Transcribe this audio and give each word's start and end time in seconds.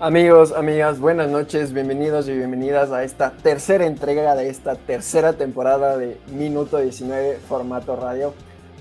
Amigos, 0.00 0.50
amigas, 0.50 0.98
buenas 0.98 1.30
noches, 1.30 1.72
bienvenidos 1.72 2.26
y 2.28 2.32
bienvenidas 2.32 2.90
a 2.90 3.04
esta 3.04 3.30
tercera 3.30 3.86
entrega 3.86 4.34
de 4.34 4.48
esta 4.48 4.74
tercera 4.74 5.34
temporada 5.34 5.96
de 5.96 6.18
Minuto 6.32 6.78
19 6.78 7.38
formato 7.48 7.94
radio. 7.94 8.34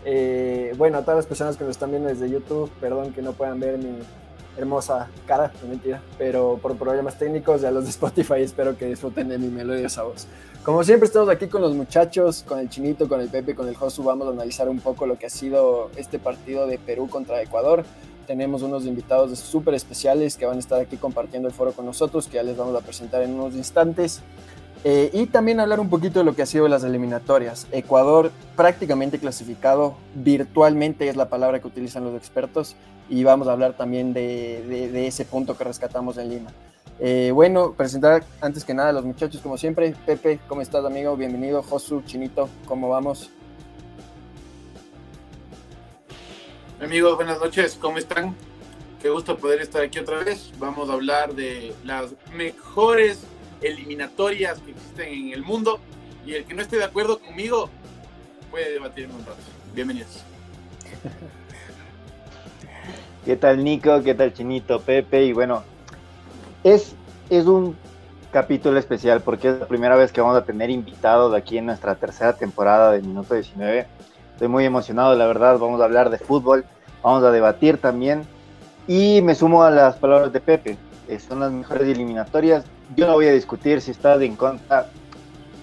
Eh, 0.06 0.74
bueno, 0.76 0.98
a 0.98 1.02
todas 1.02 1.18
las 1.18 1.28
personas 1.28 1.56
que 1.56 1.66
nos 1.66 1.72
están 1.72 1.92
viendo 1.92 2.10
desde 2.10 2.32
YouTube, 2.32 2.68
perdón 2.82 3.14
que 3.14 3.22
no 3.22 3.34
puedan 3.34 3.60
ver 3.60 3.78
mi 3.78 4.00
hermosa 4.58 5.08
cara, 5.28 5.52
no 5.62 5.70
mentira, 5.70 6.02
pero 6.18 6.58
por 6.60 6.76
problemas 6.78 7.20
técnicos 7.20 7.62
y 7.62 7.68
a 7.68 7.72
los 7.72 7.84
de 7.84 7.92
Spotify 7.92 8.42
espero 8.42 8.76
que 8.76 8.88
disfruten 8.88 9.30
de 9.30 9.38
mi 9.38 9.50
melodiosa 9.50 10.02
voz. 10.02 10.26
Como 10.64 10.84
siempre 10.84 11.06
estamos 11.06 11.30
aquí 11.30 11.46
con 11.46 11.62
los 11.62 11.76
muchachos, 11.76 12.44
con 12.48 12.58
el 12.58 12.70
Chinito, 12.70 13.08
con 13.08 13.22
el 13.22 13.30
Pepe, 13.30 13.54
con 13.54 13.68
el 13.68 13.76
Josu, 13.76 14.04
vamos 14.04 14.28
a 14.28 14.32
analizar 14.32 14.68
un 14.68 14.80
poco 14.80 15.06
lo 15.06 15.20
que 15.20 15.28
ha 15.28 15.30
sido 15.30 15.92
este 15.96 16.18
partido 16.18 16.66
de 16.66 16.80
Perú 16.80 17.08
contra 17.08 17.40
Ecuador 17.40 17.84
tenemos 18.26 18.62
unos 18.62 18.86
invitados 18.86 19.38
súper 19.40 19.74
especiales 19.74 20.38
que 20.38 20.46
van 20.46 20.58
a 20.58 20.60
estar 20.60 20.80
aquí 20.80 20.98
compartiendo 20.98 21.48
el 21.48 21.54
foro 21.54 21.72
con 21.74 21.86
nosotros, 21.86 22.28
que 22.28 22.36
ya 22.36 22.44
les 22.44 22.58
vamos 22.58 22.76
a 22.76 22.82
presentar 22.82 23.22
en 23.22 23.32
unos 23.32 23.56
instantes. 23.56 24.22
Eh, 24.86 25.10
y 25.14 25.28
también 25.28 25.62
hablar 25.62 25.80
un 25.80 25.90
poquito 25.90 26.20
de 26.20 26.26
lo 26.26 26.36
que 26.36 26.42
ha 26.42 26.46
sido 26.46 26.68
las 26.68 26.84
eliminatorias. 26.84 27.68
Ecuador 27.72 28.32
prácticamente 28.58 29.18
clasificado, 29.18 29.96
virtualmente 30.16 31.08
es 31.08 31.16
la 31.16 31.30
palabra 31.30 31.62
que 31.62 31.68
utilizan 31.68 32.04
los 32.04 32.16
expertos, 32.16 32.76
y 33.10 33.24
vamos 33.24 33.48
a 33.48 33.54
hablar 33.54 33.74
también 33.74 34.14
de, 34.14 34.90
de, 34.92 35.08
ese 35.08 35.26
punto 35.26 35.58
que 35.58 35.64
rescatamos 35.64 36.18
en 36.18 36.30
Lima. 36.30 36.52
Eh, 37.00 37.32
bueno, 37.34 37.74
presentar 37.74 38.24
antes 38.42 38.64
que 38.64 38.74
nada 38.74 38.90
a 38.90 38.94
los 38.94 39.06
muchachos, 39.06 39.42
como 39.42 39.58
siempre. 39.58 39.96
Pepe, 40.06 40.40
¿cómo 40.48 40.62
estás, 40.62 40.86
amigo? 40.86 41.16
Bienvenido. 41.18 41.62
Josu, 41.64 42.02
Chinito, 42.04 42.50
¿cómo 42.66 42.90
vamos? 42.90 43.30
Amigos, 46.84 47.16
buenas 47.16 47.40
noches, 47.40 47.78
¿cómo 47.80 47.98
están? 47.98 48.36
Qué 49.02 49.10
gusto 49.10 49.38
poder 49.38 49.62
estar 49.62 49.84
aquí 49.84 50.00
otra 50.00 50.22
vez. 50.22 50.52
Vamos 50.60 50.90
a 50.90 50.94
hablar 50.94 51.34
de 51.34 51.74
las 51.86 52.14
mejores 52.36 53.24
eliminatorias 53.62 54.60
que 54.60 54.72
existen 54.72 55.08
en 55.08 55.32
el 55.32 55.44
mundo 55.44 55.80
y 56.26 56.34
el 56.34 56.44
que 56.44 56.54
no 56.54 56.62
esté 56.62 56.76
de 56.76 56.84
acuerdo 56.84 57.20
conmigo 57.20 57.70
puede 58.52 58.74
debatir 58.74 59.06
en 59.06 59.12
un 59.12 59.20
rato. 59.20 59.38
Bienvenidos. 59.74 60.26
¿Qué 63.26 63.38
tal 63.38 63.64
Nico? 63.64 64.04
¿Qué 64.04 64.14
tal 64.14 64.34
Chinito? 64.34 64.82
Pepe? 64.82 65.24
Y 65.24 65.32
bueno, 65.32 65.64
es, 66.66 66.96
es 67.30 67.46
un 67.46 67.78
capítulo 68.34 68.78
especial 68.78 69.22
porque 69.22 69.48
es 69.48 69.60
la 69.62 69.68
primera 69.68 69.96
vez 69.96 70.12
que 70.12 70.20
vamos 70.20 70.36
a 70.36 70.44
tener 70.44 70.70
invitados 70.70 71.34
aquí 71.34 71.58
en 71.58 71.68
nuestra 71.68 71.96
tercera 71.96 72.34
temporada 72.34 72.92
de 72.92 73.02
Minuto 73.02 73.36
19 73.36 73.88
Estoy 74.34 74.48
muy 74.48 74.66
emocionado, 74.66 75.16
la 75.16 75.28
verdad. 75.28 75.58
Vamos 75.58 75.80
a 75.82 75.86
hablar 75.86 76.10
de 76.10 76.18
fútbol, 76.18 76.66
vamos 77.02 77.24
a 77.24 77.32
debatir 77.32 77.78
también. 77.78 78.24
Y 78.88 79.22
me 79.22 79.36
sumo 79.36 79.64
a 79.64 79.72
las 79.72 79.96
palabras 79.96 80.34
de 80.34 80.40
Pepe. 80.40 80.78
Eh, 81.08 81.20
son 81.20 81.40
las 81.40 81.52
mejores 81.52 81.88
eliminatorias. 81.88 82.66
Yo 82.96 83.08
no 83.08 83.14
voy 83.14 83.28
a 83.28 83.32
discutir 83.32 83.80
si 83.82 83.92
estás 83.92 84.22
en 84.22 84.36
contra. 84.36 84.88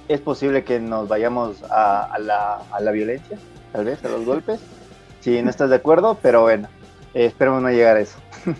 Es 0.08 0.20
posible 0.20 0.64
que 0.64 0.80
nos 0.80 1.08
vayamos 1.08 1.62
a, 1.70 2.16
la, 2.18 2.90
violencia, 2.90 3.38
tal 3.72 3.84
vez, 3.84 4.04
a 4.04 4.08
los 4.08 4.24
golpes. 4.24 4.60
Si 5.20 5.40
no 5.42 5.50
estás 5.50 5.70
de 5.70 5.76
acuerdo, 5.76 6.18
pero 6.22 6.42
bueno, 6.42 6.68
eh, 7.14 7.26
esperemos 7.26 7.62
no 7.62 7.70
llegar 7.70 7.96
a 7.96 8.00
eso. 8.00 8.18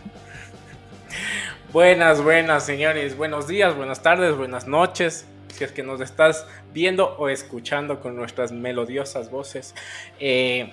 Buenas, 1.72 2.21
buenas, 2.21 2.65
señores. 2.66 3.16
Buenos 3.16 3.47
días, 3.47 3.77
buenas 3.77 4.03
tardes, 4.03 4.37
buenas 4.37 4.66
noches 4.66 5.25
si 5.60 5.65
es 5.65 5.72
que 5.72 5.82
nos 5.82 6.00
estás 6.00 6.47
viendo 6.72 7.16
o 7.19 7.28
escuchando 7.28 8.00
con 8.00 8.16
nuestras 8.16 8.50
melodiosas 8.50 9.31
voces. 9.31 9.75
Eh, 10.19 10.72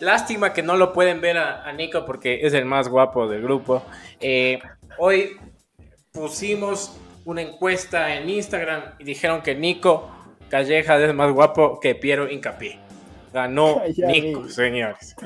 lástima 0.00 0.52
que 0.52 0.62
no 0.62 0.76
lo 0.76 0.92
pueden 0.92 1.22
ver 1.22 1.38
a, 1.38 1.72
Nico 1.72 2.04
porque 2.04 2.46
es 2.46 2.52
el 2.52 2.66
más 2.66 2.88
guapo 2.88 3.26
del 3.26 3.40
grupo. 3.40 3.82
Eh, 4.20 4.58
hoy 4.98 5.38
pusimos 6.12 6.94
una 7.24 7.40
encuesta 7.40 8.14
en 8.14 8.28
Instagram 8.28 8.82
y 8.98 9.04
dijeron 9.04 9.40
que 9.40 9.54
Nico 9.54 10.10
Calleja 10.50 11.02
es 11.02 11.14
más 11.14 11.32
guapo 11.32 11.80
que 11.80 11.94
Piero 11.94 12.30
Incapié. 12.30 12.78
Ganó 13.32 13.80
Nico, 13.96 14.46
señores. 14.46 15.16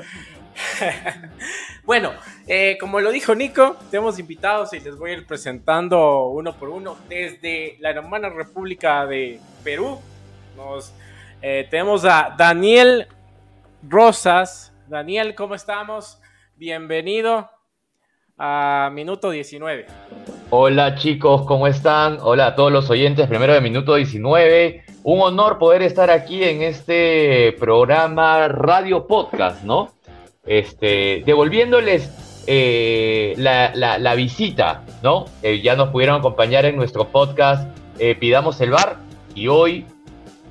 bueno, 1.83 2.13
eh, 2.47 2.77
como 2.79 2.99
lo 2.99 3.11
dijo 3.11 3.35
Nico, 3.35 3.75
tenemos 3.91 4.19
invitados 4.19 4.73
y 4.73 4.79
les 4.79 4.97
voy 4.97 5.11
a 5.11 5.13
ir 5.15 5.27
presentando 5.27 6.27
uno 6.27 6.53
por 6.53 6.69
uno. 6.69 6.97
Desde 7.09 7.77
la 7.79 7.89
hermana 7.91 8.29
República 8.29 9.05
de 9.05 9.39
Perú, 9.63 9.99
nos, 10.55 10.93
eh, 11.41 11.67
tenemos 11.69 12.05
a 12.05 12.35
Daniel 12.37 13.07
Rosas. 13.87 14.73
Daniel, 14.87 15.35
¿cómo 15.35 15.55
estamos? 15.55 16.19
Bienvenido 16.55 17.49
a 18.37 18.89
Minuto 18.93 19.31
19. 19.31 19.85
Hola 20.49 20.95
chicos, 20.95 21.43
¿cómo 21.45 21.67
están? 21.67 22.19
Hola 22.21 22.47
a 22.47 22.55
todos 22.55 22.71
los 22.71 22.89
oyentes, 22.89 23.27
primero 23.27 23.53
de 23.53 23.61
Minuto 23.61 23.95
19. 23.95 24.85
Un 25.03 25.21
honor 25.21 25.57
poder 25.57 25.81
estar 25.81 26.09
aquí 26.09 26.43
en 26.43 26.61
este 26.61 27.55
programa 27.59 28.47
Radio 28.47 29.05
Podcast, 29.05 29.63
¿no? 29.63 29.97
este, 30.47 31.23
devolviéndoles 31.25 32.09
eh, 32.49 33.33
la, 33.37 34.15
visita, 34.15 34.83
¿no? 35.03 35.25
Eh, 35.43 35.59
ya 35.61 35.75
nos 35.75 35.89
pudieron 35.89 36.19
acompañar 36.19 36.63
en 36.63 36.77
nuestro 36.77 37.09
podcast 37.09 37.67
eh, 37.99 38.15
Pidamos 38.15 38.61
el 38.61 38.71
Bar 38.71 38.99
y 39.35 39.49
hoy 39.49 39.85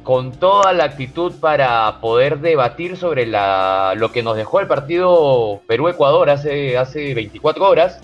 con 0.03 0.33
toda 0.33 0.75
la 0.75 0.85
actitud 0.85 1.33
para 1.41 2.01
poder 2.03 2.41
debatir 2.41 2.99
sobre 2.99 3.25
la, 3.25 3.95
lo 3.97 4.13
que 4.13 4.23
nos 4.23 4.37
dejó 4.37 4.61
el 4.61 4.67
partido 4.67 5.63
Perú-Ecuador 5.67 6.29
hace, 6.29 6.77
hace 6.77 7.15
24 7.15 7.67
horas 7.67 8.01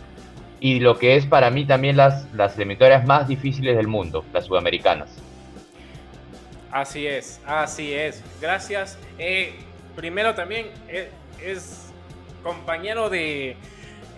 y 0.58 0.80
lo 0.80 0.98
que 0.98 1.16
es 1.16 1.26
para 1.26 1.50
mí 1.50 1.66
también 1.66 1.98
las, 1.98 2.26
las 2.32 2.56
eliminatorias 2.56 3.04
más 3.06 3.28
difíciles 3.28 3.76
del 3.76 3.88
mundo, 3.88 4.24
las 4.32 4.46
sudamericanas. 4.46 5.10
Así 6.70 7.06
es, 7.06 7.42
así 7.46 7.92
es. 7.92 8.24
Gracias. 8.40 8.98
primero 9.94 10.34
también 10.34 10.68
es 11.44 11.92
compañero 12.42 13.10
de, 13.10 13.56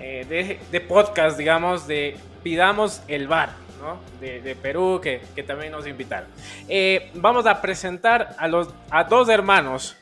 eh, 0.00 0.59
de, 0.71 0.81
podcast, 0.81 1.38
digamos, 1.38 1.87
de 1.87 2.16
Pidamos 2.43 3.03
el 3.09 3.28
Bar, 3.28 3.50
¿no? 3.81 3.99
De, 4.21 4.56
Perú, 4.60 5.00
que, 5.03 5.21
también 5.43 5.72
nos 5.72 5.87
invitaron. 5.87 6.28
Eh, 6.69 7.10
vamos 7.15 7.47
a 7.47 7.60
presentar 7.60 8.34
a, 8.38 8.49
los, 8.49 8.69
a 8.91 9.05
dos 9.05 9.28
hermanos. 9.28 9.97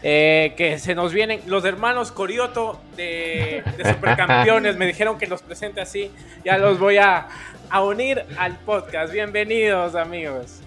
Eh, 0.00 0.54
que 0.56 0.78
se 0.78 0.94
nos 0.94 1.12
vienen 1.12 1.40
los 1.46 1.64
hermanos 1.64 2.12
Corioto 2.12 2.80
de, 2.96 3.64
Supercampeones. 3.84 4.76
me 4.78 4.86
dijeron 4.86 5.18
que 5.18 5.26
los 5.26 5.42
presente 5.42 5.80
así. 5.80 6.12
Ya 6.44 6.56
los 6.56 6.78
voy 6.78 6.98
a, 6.98 7.26
a 7.68 7.82
unir 7.82 8.24
al 8.38 8.56
podcast. 8.60 9.12
Bienvenidos, 9.12 9.96
amigos. 9.96 10.60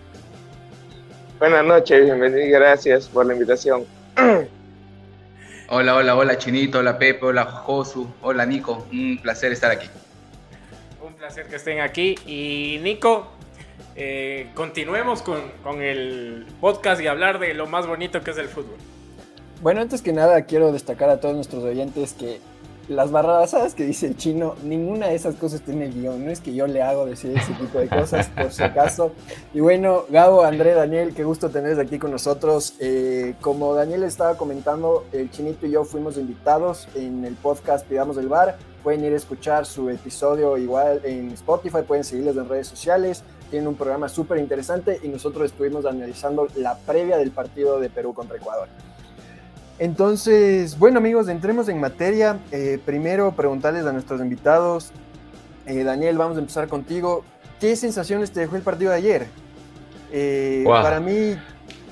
Buenas 1.39 1.65
noches, 1.65 2.03
bienvenidos, 2.03 2.49
gracias 2.49 3.07
por 3.07 3.25
la 3.25 3.33
invitación. 3.33 3.85
Hola, 5.73 5.95
hola, 5.95 6.17
hola 6.17 6.37
Chinito, 6.37 6.79
hola 6.79 6.99
Pepe, 6.99 7.25
hola 7.25 7.45
Josu, 7.45 8.05
hola 8.23 8.45
Nico, 8.45 8.85
un 8.91 9.17
placer 9.21 9.53
estar 9.53 9.71
aquí. 9.71 9.87
Un 11.01 11.13
placer 11.13 11.47
que 11.47 11.55
estén 11.55 11.79
aquí 11.79 12.15
y 12.25 12.77
Nico, 12.83 13.31
eh, 13.95 14.49
continuemos 14.53 15.21
con, 15.21 15.39
con 15.63 15.81
el 15.81 16.45
podcast 16.59 17.01
y 17.01 17.07
hablar 17.07 17.39
de 17.39 17.53
lo 17.53 17.67
más 17.67 17.87
bonito 17.87 18.19
que 18.19 18.31
es 18.31 18.37
el 18.37 18.49
fútbol. 18.49 18.75
Bueno, 19.61 19.79
antes 19.79 20.01
que 20.01 20.11
nada 20.11 20.41
quiero 20.41 20.73
destacar 20.73 21.09
a 21.09 21.21
todos 21.21 21.35
nuestros 21.35 21.63
oyentes 21.63 22.11
que 22.11 22.41
las 22.87 23.11
barrabasadas 23.11 23.75
que 23.75 23.83
dice 23.83 24.07
el 24.07 24.17
chino, 24.17 24.55
ninguna 24.63 25.07
de 25.07 25.15
esas 25.15 25.35
cosas 25.35 25.61
tiene 25.61 25.89
guion. 25.89 26.25
No 26.25 26.31
es 26.31 26.39
que 26.39 26.53
yo 26.53 26.67
le 26.67 26.81
hago 26.81 27.05
decir 27.05 27.37
ese 27.37 27.53
tipo 27.53 27.79
de 27.79 27.87
cosas, 27.87 28.29
por 28.29 28.51
si 28.51 28.63
acaso. 28.63 29.11
Y 29.53 29.59
bueno, 29.59 30.05
Gabo, 30.09 30.43
André, 30.43 30.73
Daniel, 30.73 31.13
qué 31.13 31.23
gusto 31.23 31.49
tenerles 31.49 31.79
aquí 31.79 31.99
con 31.99 32.11
nosotros. 32.11 32.75
Eh, 32.79 33.35
como 33.41 33.73
Daniel 33.73 34.03
estaba 34.03 34.37
comentando, 34.37 35.05
el 35.11 35.29
chinito 35.31 35.65
y 35.65 35.71
yo 35.71 35.83
fuimos 35.83 36.17
invitados 36.17 36.87
en 36.95 37.25
el 37.25 37.35
podcast 37.35 37.85
Pidamos 37.87 38.17
el 38.17 38.27
Bar. 38.27 38.57
Pueden 38.83 39.05
ir 39.05 39.13
a 39.13 39.17
escuchar 39.17 39.65
su 39.65 39.89
episodio 39.89 40.57
igual 40.57 41.01
en 41.03 41.31
Spotify, 41.31 41.79
pueden 41.87 42.03
seguirles 42.03 42.35
en 42.35 42.49
redes 42.49 42.67
sociales. 42.67 43.23
Tienen 43.51 43.67
un 43.67 43.75
programa 43.75 44.09
súper 44.09 44.39
interesante 44.39 44.99
y 45.03 45.09
nosotros 45.09 45.51
estuvimos 45.51 45.85
analizando 45.85 46.47
la 46.55 46.77
previa 46.77 47.17
del 47.17 47.31
partido 47.31 47.79
de 47.79 47.89
Perú 47.89 48.13
contra 48.13 48.37
Ecuador. 48.37 48.69
Entonces, 49.81 50.77
bueno 50.77 50.99
amigos, 50.99 51.27
entremos 51.27 51.67
en 51.67 51.79
materia. 51.79 52.37
Eh, 52.51 52.77
primero 52.85 53.31
preguntarles 53.31 53.83
a 53.87 53.91
nuestros 53.91 54.21
invitados. 54.21 54.91
Eh, 55.65 55.83
Daniel, 55.83 56.19
vamos 56.19 56.37
a 56.37 56.39
empezar 56.39 56.67
contigo. 56.67 57.23
¿Qué 57.59 57.75
sensaciones 57.75 58.31
te 58.31 58.41
dejó 58.41 58.57
el 58.57 58.61
partido 58.61 58.91
de 58.91 58.97
ayer? 58.97 59.27
Eh, 60.11 60.63
para 60.67 60.99
mí, 60.99 61.35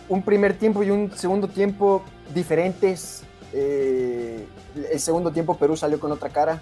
un 0.08 0.22
primer 0.22 0.54
tiempo 0.54 0.84
y 0.84 0.92
un 0.92 1.12
segundo 1.16 1.48
tiempo 1.48 2.04
diferentes. 2.32 3.24
el 3.52 4.46
segundo 5.00 5.32
tiempo 5.32 5.58
Perú 5.58 5.76
salió 5.76 6.00
con 6.00 6.12
otra 6.12 6.30
cara, 6.30 6.62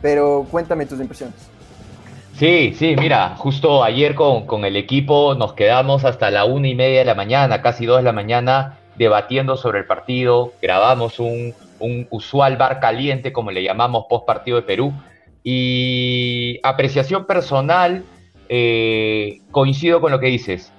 pero 0.00 0.46
cuéntame 0.52 0.86
tus 0.86 1.00
impresiones. 1.00 1.34
Sí, 2.38 2.76
sí, 2.78 2.94
mira, 2.96 3.34
justo 3.36 3.82
ayer 3.82 4.14
con, 4.14 4.46
con 4.46 4.64
el 4.64 4.76
equipo 4.76 5.34
nos 5.34 5.54
quedamos 5.54 6.04
hasta 6.04 6.30
la 6.30 6.44
una 6.44 6.68
y 6.68 6.76
media 6.76 7.00
de 7.00 7.06
la 7.06 7.16
mañana, 7.16 7.60
casi 7.60 7.86
dos 7.86 7.96
de 7.96 8.04
la 8.04 8.12
mañana, 8.12 8.79
debatiendo 9.00 9.56
sobre 9.56 9.78
el 9.78 9.86
partido, 9.86 10.52
grabamos 10.60 11.18
un, 11.20 11.54
usual 12.10 12.58
bar 12.58 12.80
caliente, 12.80 13.32
como 13.32 13.50
le 13.50 13.62
llamamos, 13.62 14.04
post 14.10 14.26
partido 14.26 14.58
de 14.58 14.62
Perú, 14.62 14.92
Y 15.42 16.60
apreciación 16.62 17.24
personal, 17.24 18.04
eh, 18.50 19.40
coincido 19.50 20.02
con 20.02 20.12
lo 20.12 20.20
que 20.20 20.26
dices. 20.26 20.70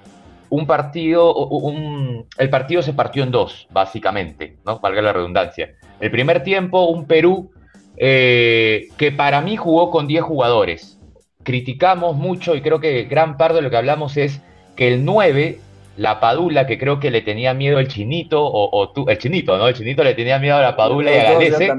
Un 0.52 0.68
partido, 0.68 1.34
un, 1.34 2.28
el 2.38 2.50
partido 2.52 2.84
se 2.84 2.94
partió 2.94 3.24
en 3.24 3.32
dos, 3.32 3.68
básicamente, 3.72 4.58
¿no? 4.68 4.80
Valga 4.80 5.02
la 5.02 5.14
redundancia. 5.14 5.72
El 6.00 6.12
primer 6.12 6.44
tiempo, 6.44 6.84
un 6.84 7.08
Perú 7.08 7.50
eh, 7.98 8.90
que 8.98 9.12
para 9.12 9.42
mí 9.42 9.58
jugó 9.58 9.90
con 9.90 10.06
10 10.06 10.22
jugadores. 10.22 11.00
Criticamos 11.42 12.16
mucho 12.16 12.54
y 12.54 12.62
creo 12.62 12.80
que 12.80 13.06
gran 13.06 13.36
parte 13.36 13.56
de 13.56 13.62
lo 13.64 13.72
que 13.72 13.78
hablamos 13.78 14.16
es 14.16 14.42
que 14.76 14.90
el 14.90 15.06
9, 15.06 15.60
la 15.98 16.20
Padula, 16.20 16.66
que 16.66 16.78
creo 16.78 17.00
que 17.00 17.12
le 17.12 17.22
tenía 17.22 17.54
miedo 17.54 17.80
el 17.80 17.88
Chinito, 17.88 18.42
o, 18.44 18.92
tú, 18.92 19.06
el 19.10 19.18
Chinito, 19.18 19.58
¿no? 19.58 19.68
El 19.68 19.76
Chinito 19.76 20.04
le 20.04 20.14
tenía 20.14 20.40
miedo 20.40 20.58
a 20.58 20.62
la 20.62 20.76
Padula 20.76 21.12
y 21.12 21.20
a 21.20 21.34
Galese. 21.34 21.72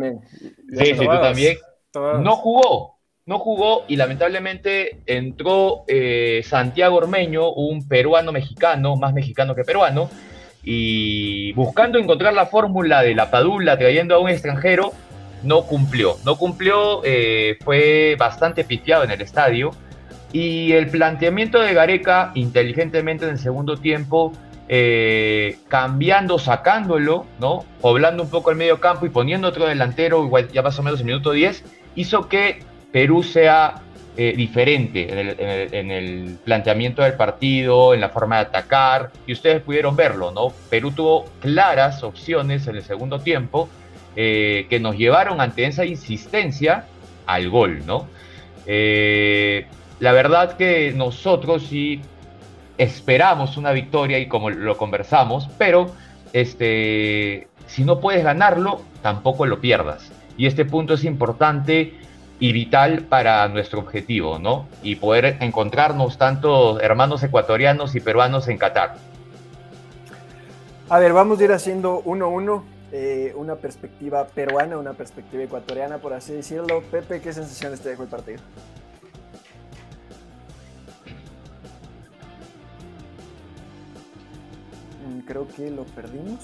Sí, 0.78 0.84
sí, 0.86 1.06
tú 1.06 1.20
también. 1.20 1.56
No 1.94 2.36
jugó, 2.36 2.98
no 3.26 3.38
jugó 3.38 3.84
y 3.86 3.96
lamentablemente 3.96 5.00
entró 5.06 5.84
eh, 5.86 6.42
Santiago 6.44 6.96
Ormeño, 6.96 7.52
un 7.52 7.86
peruano 7.86 8.32
mexicano, 8.32 8.96
más 8.96 9.12
mexicano 9.12 9.54
que 9.54 9.64
peruano, 9.64 10.08
y 10.62 11.52
buscando 11.52 11.98
encontrar 11.98 12.32
la 12.32 12.46
fórmula 12.46 13.02
de 13.02 13.14
la 13.14 13.30
Padula 13.30 13.76
trayendo 13.76 14.14
a 14.14 14.18
un 14.18 14.28
extranjero, 14.28 14.92
no 15.42 15.62
cumplió. 15.62 16.16
No 16.24 16.36
cumplió, 16.36 17.02
eh, 17.04 17.58
fue 17.62 18.16
bastante 18.18 18.64
piteado 18.64 19.04
en 19.04 19.10
el 19.10 19.20
estadio. 19.20 19.72
Y 20.32 20.72
el 20.72 20.88
planteamiento 20.88 21.60
de 21.60 21.74
Gareca, 21.74 22.32
inteligentemente 22.34 23.26
en 23.26 23.32
el 23.32 23.38
segundo 23.38 23.76
tiempo, 23.76 24.32
eh, 24.68 25.58
cambiando, 25.68 26.38
sacándolo, 26.38 27.26
¿no? 27.38 27.66
Poblando 27.82 28.22
un 28.22 28.30
poco 28.30 28.50
el 28.50 28.56
medio 28.56 28.80
campo 28.80 29.04
y 29.04 29.10
poniendo 29.10 29.48
otro 29.48 29.66
delantero, 29.66 30.24
igual 30.24 30.48
ya 30.50 30.62
más 30.62 30.78
o 30.78 30.82
menos 30.82 31.00
en 31.00 31.06
minuto 31.06 31.32
10, 31.32 31.62
hizo 31.96 32.28
que 32.28 32.60
Perú 32.90 33.22
sea 33.22 33.82
eh, 34.16 34.32
diferente 34.34 35.08
en 35.78 35.90
el, 35.90 36.38
planteamiento 36.44 37.02
del 37.02 37.14
partido, 37.14 37.92
en 37.92 38.00
la 38.00 38.08
forma 38.08 38.36
de 38.36 38.42
atacar, 38.42 39.10
y 39.26 39.34
ustedes 39.34 39.60
pudieron 39.60 39.94
verlo, 39.94 40.30
¿no? 40.30 40.54
Perú 40.70 40.90
tuvo 40.92 41.24
claras 41.40 42.02
opciones 42.02 42.66
en 42.66 42.76
el 42.76 42.82
segundo 42.82 43.18
tiempo 43.18 43.68
eh, 44.16 44.66
que 44.70 44.80
nos 44.80 44.96
llevaron 44.96 45.42
ante 45.42 45.66
esa 45.66 45.84
insistencia 45.84 46.86
al 47.26 47.50
gol, 47.50 47.84
¿no? 47.84 48.06
La 50.02 50.10
verdad 50.10 50.56
que 50.56 50.92
nosotros 50.92 51.62
sí 51.68 52.02
esperamos 52.76 53.56
una 53.56 53.70
victoria 53.70 54.18
y 54.18 54.26
como 54.26 54.50
lo 54.50 54.76
conversamos, 54.76 55.48
pero 55.58 55.92
este, 56.32 57.46
si 57.68 57.84
no 57.84 58.00
puedes 58.00 58.24
ganarlo, 58.24 58.80
tampoco 59.00 59.46
lo 59.46 59.60
pierdas. 59.60 60.10
Y 60.36 60.46
este 60.46 60.64
punto 60.64 60.94
es 60.94 61.04
importante 61.04 61.94
y 62.40 62.52
vital 62.52 63.02
para 63.02 63.46
nuestro 63.46 63.78
objetivo, 63.78 64.40
¿no? 64.40 64.66
Y 64.82 64.96
poder 64.96 65.36
encontrarnos 65.38 66.18
tanto 66.18 66.80
hermanos 66.80 67.22
ecuatorianos 67.22 67.94
y 67.94 68.00
peruanos 68.00 68.48
en 68.48 68.58
Qatar. 68.58 68.96
A 70.88 70.98
ver, 70.98 71.12
vamos 71.12 71.38
a 71.38 71.44
ir 71.44 71.52
haciendo 71.52 72.02
uno 72.04 72.24
a 72.24 72.28
uno, 72.28 72.64
eh, 72.90 73.32
una 73.36 73.54
perspectiva 73.54 74.26
peruana, 74.26 74.78
una 74.78 74.94
perspectiva 74.94 75.44
ecuatoriana, 75.44 75.98
por 75.98 76.12
así 76.12 76.32
decirlo. 76.32 76.82
Pepe, 76.90 77.20
¿qué 77.20 77.32
sensaciones 77.32 77.80
te 77.80 77.90
dejó 77.90 78.02
el 78.02 78.08
partido? 78.08 78.40
Creo 85.26 85.48
que 85.48 85.70
lo 85.70 85.84
perdimos. 85.84 86.40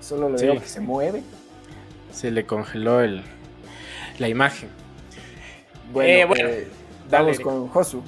Solo 0.00 0.28
lo 0.28 0.38
veo 0.38 0.60
que 0.60 0.68
se 0.68 0.80
mueve. 0.80 1.22
Se 2.12 2.30
le 2.30 2.46
congeló 2.46 3.00
el, 3.00 3.22
la 4.18 4.28
imagen. 4.28 4.68
Bueno, 5.92 6.34
eh, 6.34 6.40
eh, 6.40 6.68
vamos 7.10 7.40
con 7.40 7.68
Josu. 7.68 8.02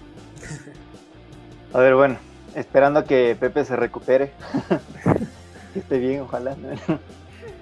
A 1.73 1.81
ver, 1.81 1.95
bueno, 1.95 2.19
esperando 2.55 3.05
que 3.05 3.37
Pepe 3.39 3.65
se 3.65 3.77
recupere. 3.77 4.33
que 5.73 5.79
esté 5.79 5.99
bien, 5.99 6.21
ojalá. 6.21 6.57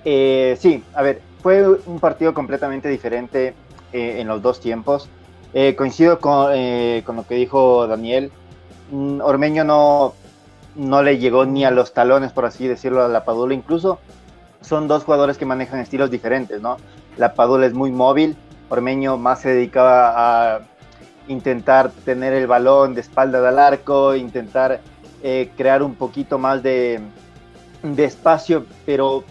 Eh, 0.04 0.56
sí, 0.60 0.84
a 0.94 1.02
ver, 1.02 1.22
fue 1.42 1.66
un 1.86 1.98
partido 2.00 2.34
completamente 2.34 2.88
diferente 2.88 3.54
en 3.92 4.26
los 4.26 4.42
dos 4.42 4.60
tiempos. 4.60 5.08
coincido 5.76 6.18
con, 6.18 6.46
con, 7.04 7.16
lo 7.16 7.26
que 7.26 7.36
dijo 7.36 7.86
Daniel. 7.86 8.32
Mm, 8.90 9.20
Ormeño 9.20 9.64
no, 9.64 10.14
no 10.74 11.02
le 11.02 11.18
llegó 11.18 11.44
ni 11.46 11.64
a 11.64 11.70
los 11.70 11.92
talones, 11.92 12.32
por 12.32 12.44
así 12.44 12.66
decirlo, 12.66 13.04
a 13.04 13.08
la 13.08 13.24
Padula. 13.24 13.54
Incluso 13.54 13.98
son 14.60 14.88
dos 14.88 15.04
jugadores 15.04 15.38
que 15.38 15.46
manejan 15.46 15.80
estilos 15.80 16.10
diferentes, 16.10 16.60
¿no? 16.60 16.76
La 17.16 17.34
Padula 17.34 17.66
es 17.66 17.74
muy 17.74 17.92
móvil, 17.92 18.36
Ormeño 18.68 19.18
más 19.18 19.40
se 19.40 19.50
dedicaba 19.50 20.56
a 20.56 20.60
intentar 21.28 21.90
tener 22.04 22.32
el 22.32 22.46
balón 22.46 22.94
de 22.94 23.02
espalda 23.02 23.40
del 23.40 23.58
arco, 23.58 24.14
intentar 24.14 24.80
eh, 25.22 25.50
crear 25.56 25.82
un 25.82 25.94
poquito 25.94 26.38
más 26.38 26.62
de, 26.62 27.00
espacio, 27.96 28.66
pero 28.84 29.24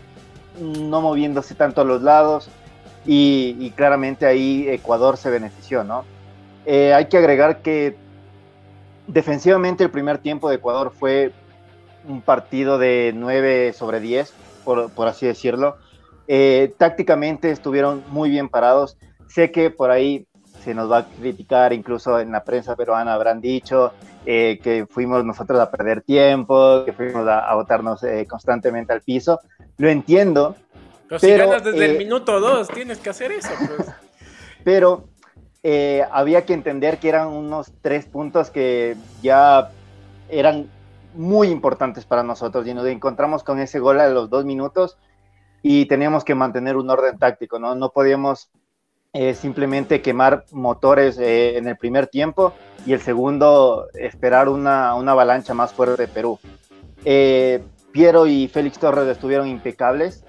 no 0.59 1.01
moviéndose 1.01 1.55
tanto 1.55 1.81
a 1.81 1.83
los 1.83 2.01
lados. 2.01 2.49
Y, 3.05 3.71
claramente 3.71 4.25
ahí 4.25 4.65
Ecuador 4.69 5.17
se 5.17 5.29
benefició, 5.29 5.83
¿no? 5.83 6.05
Eh, 6.65 6.93
hay 6.93 7.07
que 7.07 7.17
agregar 7.17 7.61
que 7.61 7.97
defensivamente 9.07 9.83
el 9.83 9.89
primer 9.89 10.17
tiempo 10.17 10.49
de 10.49 10.55
Ecuador 10.55 10.93
fue 10.97 11.31
un 12.07 12.21
partido 12.21 12.77
de 12.77 13.13
9 13.15 13.73
sobre 13.73 13.99
10, 13.99 14.33
por, 14.63 15.07
así 15.07 15.25
decirlo. 15.25 15.77
Eh, 16.27 16.73
tácticamente 16.77 17.51
estuvieron 17.51 18.03
muy 18.09 18.29
bien 18.29 18.49
parados. 18.49 18.97
Sé 19.27 19.51
que 19.51 19.69
por 19.69 19.91
ahí 19.91 20.27
se 20.63 20.73
nos 20.73 20.91
va 20.91 20.99
a 20.99 21.05
criticar, 21.05 21.73
incluso 21.73 22.19
en 22.19 22.31
la 22.31 22.43
prensa 22.43 22.75
peruana 22.75 23.13
habrán 23.13 23.41
dicho 23.41 23.91
eh, 24.25 24.59
que 24.63 24.85
fuimos 24.89 25.25
nosotros 25.25 25.59
a 25.59 25.69
perder 25.69 26.01
tiempo, 26.01 26.83
que 26.85 26.93
fuimos 26.93 27.27
a, 27.27 27.53
botarnos 27.55 28.03
eh, 28.03 28.25
constantemente 28.29 28.93
al 28.93 29.01
piso. 29.01 29.39
Lo 29.77 29.89
entiendo. 29.89 30.55
Pero, 31.09 31.19
si 31.19 31.31
ganas 31.31 31.63
desde 31.63 31.85
el 31.85 31.97
minuto 31.97 32.39
2, 32.39 32.69
tienes 32.69 32.99
que 32.99 33.09
hacer 33.09 33.31
eso. 33.33 33.49
Pues. 33.59 33.89
Pero 34.63 35.09
eh, 35.65 36.03
había 36.11 36.45
que 36.45 36.53
entender 36.53 36.99
que 36.99 37.07
eran 37.07 37.29
unos 37.29 37.71
tres 37.81 38.05
puntos 38.05 38.49
que 38.49 38.97
ya 39.21 39.69
eran 40.27 40.69
muy 41.15 41.47
importantes 41.47 42.05
para 42.05 42.21
nosotros 42.21 42.67
y 42.67 42.73
nos 42.73 42.85
encontramos 42.87 43.43
con 43.43 43.59
ese 43.59 43.79
gol 43.79 44.01
a 44.01 44.09
los 44.09 44.29
dos 44.29 44.43
minutos 44.43 44.97
y 45.61 45.85
teníamos 45.85 46.25
que 46.25 46.35
mantener 46.35 46.75
un 46.75 46.89
orden 46.89 47.17
táctico, 47.17 47.59
¿no? 47.59 47.75
No 47.75 47.91
podíamos 47.91 48.51
eh, 49.13 49.33
simplemente 49.35 50.01
quemar 50.01 50.43
motores 50.51 51.17
eh, 51.17 51.57
en 51.57 51.67
el 51.67 51.77
primer 51.77 52.07
tiempo 52.07 52.53
y 52.85 52.91
el 52.91 52.99
segundo 52.99 53.87
esperar 53.93 54.49
una, 54.49 54.95
una 54.95 55.13
avalancha 55.13 55.53
más 55.53 55.71
fuerte 55.71 56.01
de 56.01 56.07
Perú. 56.09 56.39
Piero 57.93 58.25
y 58.25 58.47
Félix 58.47 58.79
Torres 58.79 59.07
estuvieron 59.07 59.47
impecables, 59.47 60.25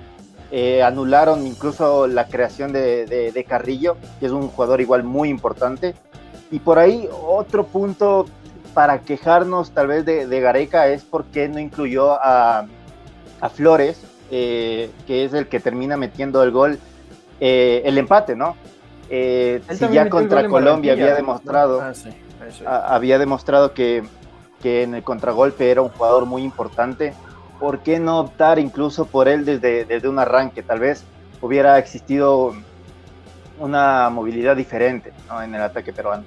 eh, 0.56 0.84
anularon 0.84 1.44
incluso 1.49 2.06
la 2.06 2.28
creación 2.28 2.73
de, 2.73 3.44
Carrillo, 3.49 3.96
que 4.20 4.26
es 4.26 4.30
un 4.30 4.46
jugador 4.46 4.80
igual 4.80 5.02
muy 5.02 5.28
importante. 5.28 5.96
Y 6.52 6.61
por 6.61 6.78
ahí 6.78 7.08
otro 7.26 7.66
punto 7.66 8.26
para 8.73 9.00
quejarnos 9.00 9.73
tal 9.73 9.88
vez 9.88 10.04
de, 10.04 10.40
Gareca 10.40 10.87
es 10.87 11.02
por 11.02 11.25
qué 11.25 11.49
no 11.49 11.58
incluyó 11.58 12.12
a, 12.12 12.66
Flores, 13.52 14.00
eh, 14.30 14.90
que 15.08 15.25
es 15.25 15.34
el 15.34 15.49
que 15.49 15.58
termina 15.58 15.96
metiendo 15.96 16.40
el 16.44 16.52
gol, 16.52 16.78
eh, 17.40 17.82
el 17.84 17.99
empate, 17.99 18.37
¿no? 18.37 18.54
si 19.08 19.88
ya 19.90 20.08
contra 20.08 20.49
Colombia 20.49 20.92
había 20.92 21.16
demostrado, 21.16 21.82
ah, 22.64 22.87
había 22.94 23.18
demostrado 23.18 23.75
que, 23.75 24.04
que 24.62 24.84
en 24.84 24.94
el 24.94 25.02
contragolpe 25.02 25.68
era 25.68 25.82
un 25.82 25.88
jugador 25.88 26.26
muy 26.26 26.42
importante, 26.42 27.12
¿por 27.58 27.80
qué 27.80 27.99
no 27.99 28.20
optar 28.20 28.58
incluso 28.58 29.06
por 29.06 29.28
él 29.28 29.44
desde, 29.44 29.84
desde 29.84 30.08
un 30.08 30.18
arranque? 30.18 30.62
Tal 30.62 30.80
vez 30.80 31.04
hubiera 31.40 31.78
existido 31.78 32.54
una 33.58 34.11
movilidad 34.11 34.56
diferente 34.56 35.12
en 35.42 35.54
el 35.54 35.62
ataque 35.62 35.92
peruano. 35.92 36.25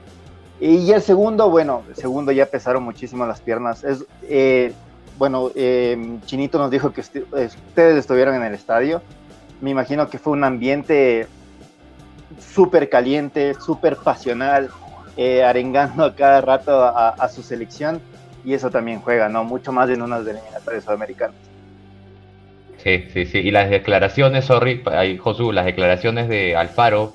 Y 0.59 0.91
el 0.91 1.01
segundo, 1.01 1.49
bueno, 1.49 1.83
el 1.87 1.95
segundo 1.95 2.31
ya 2.31 2.45
pesaron 2.45 2.83
muchísimo 2.83 3.25
las 3.25 3.41
piernas. 3.41 3.83
Es, 3.83 4.05
eh, 4.23 4.73
bueno, 5.17 5.51
eh, 5.55 6.19
Chinito 6.25 6.57
nos 6.57 6.71
dijo 6.71 6.91
que 6.91 7.01
ustedes 7.01 7.55
estuvieron 7.75 8.35
en 8.35 8.43
el 8.43 8.53
estadio. 8.53 9.01
Me 9.61 9.69
imagino 9.69 10.09
que 10.09 10.17
fue 10.17 10.33
un 10.33 10.43
ambiente 10.43 11.27
súper 12.39 12.89
caliente, 12.89 13.53
súper 13.55 13.97
pasional, 13.97 14.69
eh, 15.15 15.43
arengando 15.43 16.05
a 16.05 16.15
cada 16.15 16.41
rato 16.41 16.83
a 16.85 17.29
su 17.29 17.41
selección 17.43 18.01
y 18.47 18.53
eso 18.53 18.69
también 18.69 19.01
juega, 19.01 19.27
¿no? 19.27 19.43
Mucho 19.43 19.73
más 19.73 19.89
en 19.89 20.01
unas 20.01 20.25
eliminatorias 20.25 20.85
sudamericanas. 20.85 21.35
Sí, 22.81 23.03
sí, 23.11 23.25
sí. 23.25 23.39
Y 23.39 23.51
las 23.51 23.69
declaraciones, 23.69 24.45
sorry, 24.45 24.81
ahí, 24.85 25.17
Josu, 25.17 25.51
las 25.51 25.65
declaraciones 25.65 26.29
de 26.29 26.55
Alfaro 26.55 27.13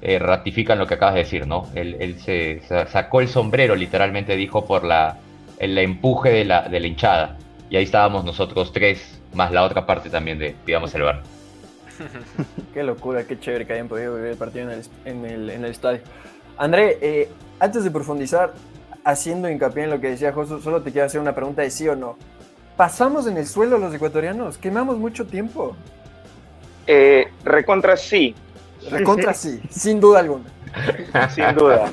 eh, 0.00 0.18
ratifican 0.18 0.78
lo 0.78 0.86
que 0.86 0.94
acabas 0.94 1.16
de 1.16 1.20
decir, 1.20 1.46
¿no? 1.46 1.68
Él, 1.74 2.16
se, 2.18 2.62
sacó 2.88 3.20
el 3.20 3.28
sombrero, 3.28 3.76
literalmente 3.76 4.36
dijo, 4.36 4.64
por 4.64 4.84
la, 4.84 5.18
el 5.58 5.76
empuje 5.76 6.30
de 6.30 6.46
la, 6.46 6.66
de 6.66 6.80
la 6.80 6.86
hinchada. 6.86 7.36
Y 7.68 7.76
ahí 7.76 7.84
estábamos 7.84 8.24
nosotros 8.24 8.72
tres, 8.72 9.20
más 9.34 9.52
la 9.52 9.64
otra 9.64 9.84
parte 9.84 10.08
también 10.08 10.38
de, 10.38 10.56
digamos, 10.64 10.94
el 10.94 11.02
bar. 11.02 11.22
qué 12.72 12.82
locura, 12.82 13.24
qué 13.24 13.38
chévere 13.38 13.66
que 13.66 13.74
hayan 13.74 13.88
podido 13.88 14.14
vivir 14.14 14.30
el 14.30 14.38
partido 14.38 14.70
en 15.04 15.26
el, 15.26 15.64
estadio. 15.66 16.00
André, 16.56 16.96
eh, 17.02 17.28
antes 17.58 17.84
de 17.84 17.90
profundizar, 17.90 18.54
haciendo 19.04 19.48
hincapié 19.48 19.84
en 19.84 19.90
lo 19.90 20.00
que 20.00 20.10
decía 20.10 20.32
Josu, 20.32 20.60
solo 20.60 20.82
te 20.82 20.92
quiero 20.92 21.06
hacer 21.06 21.20
una 21.20 21.34
pregunta 21.34 21.62
de 21.62 21.70
sí 21.70 21.88
o 21.88 21.96
no. 21.96 22.16
¿Pasamos 22.76 23.26
en 23.26 23.36
el 23.36 23.46
suelo 23.46 23.78
los 23.78 23.92
ecuatorianos? 23.94 24.58
¿Quemamos 24.58 24.96
mucho 24.96 25.26
tiempo? 25.26 25.76
Eh, 26.86 27.30
recontra 27.44 27.96
sí. 27.96 28.34
Recontra 28.90 29.34
sí, 29.34 29.60
sin 29.70 30.00
duda 30.00 30.20
alguna. 30.20 30.44
Sin 31.34 31.54
duda. 31.56 31.92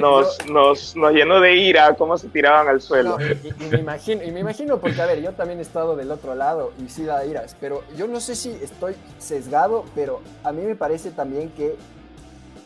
nos, 0.00 0.46
nos, 0.46 0.96
nos, 0.96 1.12
llenó 1.12 1.40
de 1.40 1.56
ira 1.56 1.94
cómo 1.94 2.18
se 2.18 2.28
tiraban 2.28 2.66
al 2.68 2.80
suelo. 2.80 3.18
y, 3.20 3.64
me 3.70 3.78
imagino, 3.78 4.24
y 4.24 4.32
me 4.32 4.40
imagino, 4.40 4.78
porque 4.78 5.00
a 5.00 5.06
ver, 5.06 5.22
yo 5.22 5.32
también 5.32 5.60
he 5.60 5.62
estado 5.62 5.94
del 5.94 6.10
otro 6.10 6.34
lado 6.34 6.72
y 6.84 6.88
sí 6.88 7.04
da 7.04 7.24
iras, 7.24 7.56
pero 7.60 7.84
yo 7.96 8.08
no 8.08 8.20
sé 8.20 8.34
si 8.34 8.50
estoy 8.50 8.96
sesgado, 9.18 9.84
pero 9.94 10.20
a 10.42 10.52
mí 10.52 10.62
me 10.62 10.74
parece 10.74 11.12
también 11.12 11.50
que 11.50 11.76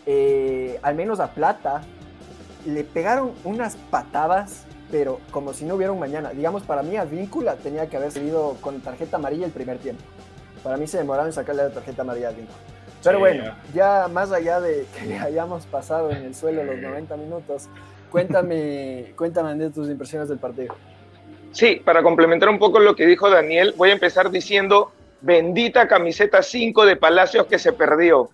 eh, 0.06 0.80
al 0.82 0.94
menos 0.94 1.20
a 1.20 1.28
Plata 1.32 1.82
le 2.66 2.85
pegaron 2.85 3.33
unas 3.45 3.76
patadas, 3.76 4.64
pero 4.90 5.21
como 5.31 5.52
si 5.52 5.64
no 5.64 5.75
hubiera 5.75 5.92
un 5.92 5.99
mañana. 5.99 6.31
Digamos, 6.31 6.62
para 6.62 6.83
mí 6.83 6.97
a 6.97 7.04
Víncula 7.04 7.57
tenía 7.57 7.88
que 7.88 7.97
haber 7.97 8.12
seguido 8.12 8.57
con 8.61 8.81
tarjeta 8.81 9.16
amarilla 9.16 9.47
el 9.47 9.52
primer 9.52 9.78
tiempo. 9.78 10.02
Para 10.62 10.76
mí 10.76 10.87
se 10.87 10.99
demoraron 10.99 11.28
en 11.28 11.33
sacarle 11.33 11.64
la 11.64 11.71
tarjeta 11.71 12.02
amarilla 12.02 12.28
a 12.28 12.33
Víncula. 12.33 12.59
Pero 13.02 13.19
bueno, 13.19 13.45
ya. 13.75 14.09
más 14.09 14.31
allá 14.33 14.61
de 14.61 14.87
que 14.99 15.19
hayamos 15.19 15.66
pasado 15.66 16.11
en 16.11 16.25
el 16.25 16.35
suelo 16.35 16.62
los 16.64 16.78
90 16.78 17.16
minutos, 17.16 17.69
cuéntame, 18.11 19.12
cuéntame 19.16 19.54
de 19.57 19.71
tus 19.71 19.88
impresiones 19.88 20.28
del 20.28 20.38
partido. 20.38 20.75
Sí, 21.52 21.83
para 21.85 22.02
complementar 22.02 22.49
un 22.49 22.59
poco 22.59 22.78
lo 22.78 22.97
que 22.97 23.07
dijo 23.07 23.28
Daniel, 23.28 23.75
voy 23.76 23.90
a 23.90 23.92
empezar 23.92 24.31
diciendo, 24.31 24.92
bendita 25.21 25.87
camiseta 25.87 26.42
5 26.42 26.87
de 26.87 26.97
Palacios 26.97 27.47
que 27.47 27.59
se 27.59 27.73
perdió. 27.73 28.31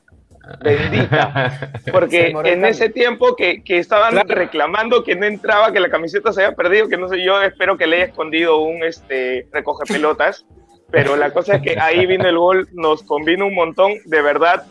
Bendita. 0.61 1.73
Porque 1.93 2.35
en 2.45 2.65
ese 2.65 2.89
tiempo 2.89 3.37
que, 3.37 3.63
que 3.63 3.79
estaban 3.79 4.17
reclamando 4.29 5.05
que 5.05 5.17
no 5.17 5.27
entraba, 5.27 5.73
que 5.73 5.81
la 5.81 5.91
camiseta 5.91 6.33
se 6.33 6.45
había 6.45 6.57
perdido, 6.57 6.89
que 6.89 6.97
no 6.97 7.09
sé, 7.09 7.23
yo 7.23 7.41
espero 7.43 7.77
que 7.77 7.87
le 7.87 7.97
haya 7.97 8.05
escondido 8.07 8.59
un 8.59 8.83
este, 8.83 9.47
recoge 9.53 9.85
pelotas 9.93 10.45
pero 10.91 11.17
la 11.17 11.33
cosa 11.33 11.57
es 11.57 11.63
que 11.63 11.79
ahí 11.79 12.07
vino 12.07 12.27
el 12.27 12.39
gol, 12.39 12.69
nos 12.73 13.03
convino 13.03 13.47
un 13.47 13.55
montón, 13.55 13.93
de 14.07 14.23
verdad 14.23 14.65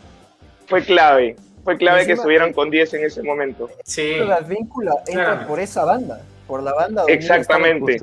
fue 0.66 0.82
clave, 0.82 1.36
fue 1.62 1.76
clave 1.76 2.06
que 2.06 2.12
estuvieran 2.12 2.52
con 2.52 2.70
10 2.70 2.94
en 2.94 3.04
ese 3.04 3.22
momento. 3.22 3.70
Sí. 3.84 4.16
La 4.16 4.40
víncula 4.40 4.94
entra 5.06 5.46
por 5.46 5.60
esa 5.60 5.84
banda, 5.84 6.20
por 6.46 6.62
la 6.62 6.74
banda. 6.74 7.04
Exactamente. 7.06 7.98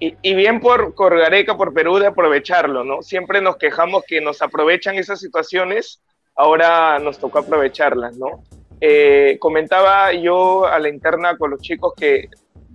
Y, 0.00 0.16
y, 0.20 0.34
bien 0.34 0.60
por 0.60 0.94
Corgareca, 0.94 1.56
por 1.56 1.72
Perú, 1.72 1.98
de 1.98 2.08
aprovecharlo, 2.08 2.84
¿no? 2.84 3.00
Siempre 3.00 3.40
nos 3.40 3.56
quejamos 3.56 4.04
que 4.06 4.20
nos 4.20 4.42
aprovechan 4.42 4.96
esas 4.96 5.20
situaciones, 5.20 6.02
ahora 6.36 6.98
nos 6.98 7.18
tocó 7.18 7.40
aprovecharlas, 7.40 8.16
¿no? 8.16 8.42
Eh, 8.80 9.38
comentaba 9.40 10.12
yo 10.12 10.66
a 10.66 10.78
la 10.78 10.88
interna 10.88 11.36
con 11.36 11.50
los 11.50 11.60
chicos 11.60 11.94
que 11.96 12.28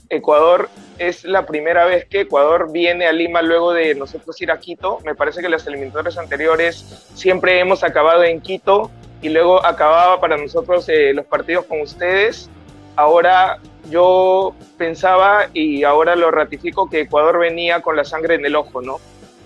Ecuador 0.10 0.70
es 0.98 1.24
la 1.24 1.46
primera 1.46 1.86
vez 1.86 2.06
que 2.06 2.22
Ecuador 2.22 2.72
viene 2.72 3.06
a 3.06 3.12
Lima 3.12 3.42
luego 3.42 3.74
de 3.74 3.94
nosotros 3.96 4.42
ir 4.42 4.52
a 4.52 4.60
Quito. 4.60 5.00
Me 5.06 5.14
parece 5.14 5.42
que 5.42 5.50
las 5.50 5.68
eliminatorias 5.68 6.18
anteriores 6.18 7.08
siempre 7.14 7.60
hemos 7.60 7.84
acabado 7.84 8.24
en 8.24 8.42
Quito 8.42 8.90
y 9.22 9.30
luego 9.30 9.64
acababa 9.64 10.20
para 10.20 10.38
nosotros 10.38 10.90
eh, 10.90 11.14
los 11.14 11.26
partidos 11.26 11.66
con 11.66 11.82
ustedes. 11.82 12.50
Ahora 12.96 13.60
yo 13.90 14.56
pensaba 14.78 15.48
y 15.54 15.84
ahora 15.84 16.16
lo 16.16 16.32
ratifico 16.32 16.90
que 16.90 17.02
Ecuador 17.02 17.40
venía 17.40 17.82
con 17.82 17.96
la 17.96 18.04
sangre 18.04 18.36
en 18.36 18.46
el 18.46 18.56
ojo, 18.56 18.82
¿no? 18.82 19.00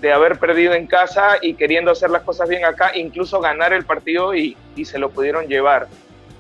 De 0.04 0.12
haber 0.12 0.38
perdido 0.38 0.74
en 0.74 0.86
casa 0.86 1.38
y 1.42 1.54
queriendo 1.54 1.90
hacer 1.90 2.10
las 2.10 2.24
cosas 2.24 2.50
bien 2.50 2.66
acá, 2.66 2.92
incluso 2.94 3.40
ganar 3.40 3.72
el 3.72 3.86
partido 3.86 4.36
y, 4.36 4.58
se 4.84 5.00
lo 5.00 5.10
pudieron 5.10 5.48
llevar. 5.48 5.88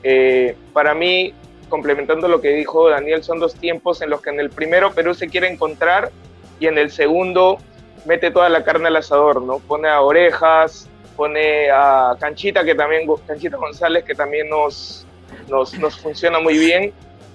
Eh, 0.03 0.57
para 0.73 0.93
mí 0.93 1.33
complementando 1.69 2.27
lo 2.27 2.41
que 2.41 2.49
dijo 2.49 2.89
Daniel, 2.89 3.23
son 3.23 3.39
dos 3.39 3.55
tiempos 3.55 4.01
en 4.01 4.09
los 4.09 4.21
que 4.21 4.31
en 4.31 4.41
el 4.41 4.49
primero 4.49 4.91
Perú 4.91 5.13
se 5.13 5.29
quiere 5.29 5.47
encontrar 5.47 6.11
y 6.59 6.67
en 6.67 6.77
el 6.77 6.91
segundo 6.91 7.57
mete 8.03 8.31
toda 8.31 8.49
la 8.49 8.65
carne 8.65 8.89
al 8.89 8.97
asador, 8.97 9.41
¿no? 9.41 9.59
Pone 9.59 9.87
a 9.87 10.01
Orejas, 10.01 10.89
pone 11.15 11.71
a 11.71 12.17
Canchita, 12.19 12.65
que 12.65 12.75
también, 12.75 13.07
Canchita 13.25 13.55
González, 13.55 14.03
que 14.03 14.13
también 14.13 14.49
nos, 14.49 15.07
nos, 15.47 15.73
nos 15.79 15.97
funciona 15.97 16.41
muy 16.41 16.57
bien. 16.57 16.91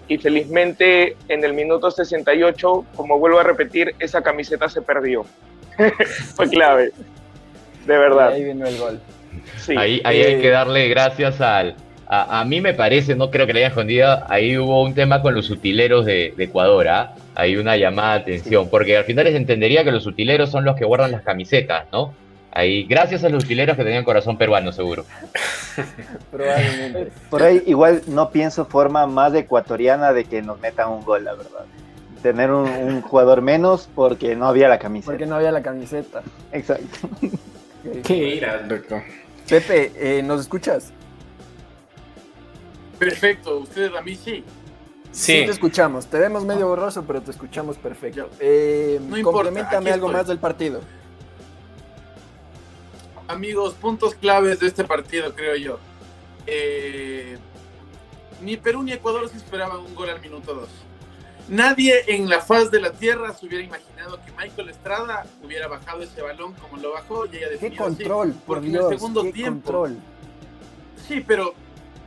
Y 0.08 0.18
felizmente 0.18 1.16
en 1.28 1.42
el 1.42 1.54
minuto 1.54 1.90
68, 1.90 2.84
como 2.96 3.18
vuelvo 3.18 3.40
a 3.40 3.44
repetir, 3.44 3.94
esa 3.98 4.20
camiseta 4.20 4.68
se 4.68 4.82
perdió. 4.82 5.24
Fue 6.34 6.48
clave, 6.48 6.92
de 7.86 7.98
verdad. 7.98 8.32
ahí 8.32 8.44
vino 8.44 8.66
el 8.66 8.78
gol. 8.78 9.00
Ahí, 9.68 10.00
ahí 10.04 10.22
hay 10.22 10.34
eh, 10.34 10.40
que 10.40 10.50
darle 10.50 10.88
gracias 10.88 11.40
al, 11.40 11.76
a, 12.10 12.44
mí 12.44 12.62
me 12.62 12.72
parece, 12.72 13.14
no 13.14 13.30
creo 13.30 13.46
que 13.46 13.52
le 13.52 13.60
haya 13.60 13.68
escondido, 13.68 14.22
ahí 14.28 14.56
hubo 14.56 14.82
un 14.82 14.94
tema 14.94 15.20
con 15.20 15.34
los 15.34 15.50
utileros 15.50 16.06
de, 16.06 16.34
Ecuador, 16.38 16.88
¿ah? 16.88 17.14
Hay 17.34 17.56
una 17.56 17.76
llamada 17.76 18.14
de 18.14 18.20
atención, 18.20 18.70
porque 18.70 18.96
al 18.96 19.04
final 19.04 19.26
les 19.26 19.34
entendería 19.34 19.84
que 19.84 19.92
los 19.92 20.06
utileros 20.06 20.50
son 20.50 20.64
los 20.64 20.74
que 20.74 20.86
guardan 20.86 21.12
las 21.12 21.22
camisetas, 21.22 21.84
¿no? 21.92 22.14
Ahí, 22.50 22.84
gracias 22.84 23.24
a 23.24 23.28
los 23.28 23.44
utileros 23.44 23.76
que 23.76 23.84
tenían 23.84 24.04
corazón 24.04 24.38
peruano, 24.38 24.72
seguro. 24.72 25.04
Probablemente. 26.30 27.12
Por 27.28 27.42
ahí 27.42 27.62
igual 27.66 28.00
no 28.06 28.30
pienso 28.30 28.64
forma 28.64 29.06
más 29.06 29.34
ecuatoriana 29.34 30.14
de 30.14 30.24
que 30.24 30.40
nos 30.40 30.58
metan 30.60 30.88
un 30.88 31.04
gol, 31.04 31.24
la 31.24 31.34
verdad. 31.34 31.66
Tener 32.22 32.50
un, 32.50 33.00
jugador 33.02 33.42
menos 33.42 33.88
porque 33.94 34.34
no 34.34 34.46
había 34.46 34.68
la 34.68 34.78
camiseta. 34.78 35.12
Porque 35.12 35.26
no 35.26 35.36
había 35.36 35.52
la 35.52 35.62
camiseta. 35.62 36.22
Exacto. 36.52 37.08
Qué 38.04 38.16
ira, 38.16 38.60
loco. 38.62 39.02
Pepe, 39.48 39.92
eh, 39.96 40.22
¿nos 40.22 40.40
escuchas? 40.40 40.92
Perfecto, 42.98 43.58
ustedes 43.58 43.92
a 43.96 44.02
mí 44.02 44.14
sí. 44.16 44.44
Sí. 45.12 45.44
te 45.44 45.52
escuchamos. 45.52 46.06
Te 46.06 46.18
vemos 46.18 46.44
medio 46.44 46.68
borroso, 46.68 47.04
pero 47.06 47.22
te 47.22 47.30
escuchamos 47.30 47.76
perfecto. 47.78 48.28
Eh, 48.40 49.00
no 49.02 49.22
complementame 49.22 49.90
algo 49.90 50.08
más 50.08 50.26
del 50.26 50.38
partido. 50.38 50.80
Amigos, 53.28 53.74
puntos 53.74 54.14
claves 54.14 54.60
de 54.60 54.66
este 54.66 54.84
partido, 54.84 55.34
creo 55.34 55.56
yo. 55.56 55.78
Eh, 56.46 57.36
ni 58.42 58.56
Perú 58.56 58.82
ni 58.82 58.92
Ecuador 58.92 59.28
se 59.28 59.36
esperaban 59.36 59.80
un 59.80 59.94
gol 59.94 60.10
al 60.10 60.20
minuto 60.20 60.54
2. 60.54 60.68
Nadie 61.48 62.04
en 62.08 62.28
la 62.28 62.40
faz 62.40 62.70
de 62.70 62.80
la 62.80 62.92
tierra 62.92 63.32
se 63.32 63.46
hubiera 63.46 63.64
imaginado 63.64 64.20
que 64.24 64.32
Michael 64.32 64.68
Estrada 64.68 65.26
hubiera 65.42 65.66
bajado 65.66 66.02
ese 66.02 66.20
balón 66.20 66.52
como 66.54 66.76
lo 66.76 66.92
bajó 66.92 67.26
y 67.26 67.36
haya 67.36 67.48
definido 67.48 67.84
Qué 67.84 67.90
control, 67.90 68.32
por 68.46 68.60
Dios, 68.60 68.92
el 68.92 68.98
segundo 68.98 69.22
tiempo. 69.30 69.72
Control. 69.72 69.98
Sí, 71.06 71.24
pero 71.26 71.54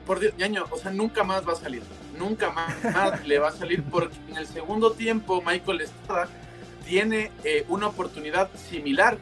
por 0.05 0.19
Dios, 0.19 0.33
o 0.69 0.77
sea, 0.77 0.91
nunca 0.91 1.23
más 1.23 1.47
va 1.47 1.53
a 1.53 1.55
salir. 1.55 1.81
Nunca 2.17 2.51
más, 2.51 3.25
le 3.25 3.39
va 3.39 3.47
a 3.47 3.51
salir 3.51 3.83
porque 3.83 4.15
en 4.29 4.37
el 4.37 4.45
segundo 4.45 4.91
tiempo 4.91 5.41
Michael 5.41 5.81
Estrada 5.81 6.29
tiene 6.85 7.31
eh, 7.43 7.65
una 7.67 7.87
oportunidad 7.87 8.49
similar 8.69 9.17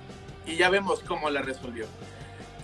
y 0.46 0.58
ya 0.58 0.70
vemos 0.70 1.00
cómo 1.02 1.30
la 1.30 1.42
resolvió. 1.42 1.86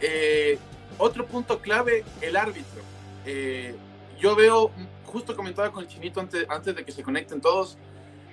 Eh, 0.01 0.57
otro 0.97 1.25
punto 1.25 1.59
clave, 1.59 2.03
el 2.21 2.35
árbitro. 2.35 2.81
Eh, 3.25 3.75
yo 4.19 4.35
veo, 4.35 4.71
justo 5.05 5.35
comentaba 5.35 5.71
con 5.71 5.83
el 5.83 5.89
chinito 5.89 6.19
antes, 6.19 6.45
antes 6.49 6.75
de 6.75 6.85
que 6.85 6.91
se 6.91 7.03
conecten 7.03 7.41
todos, 7.41 7.77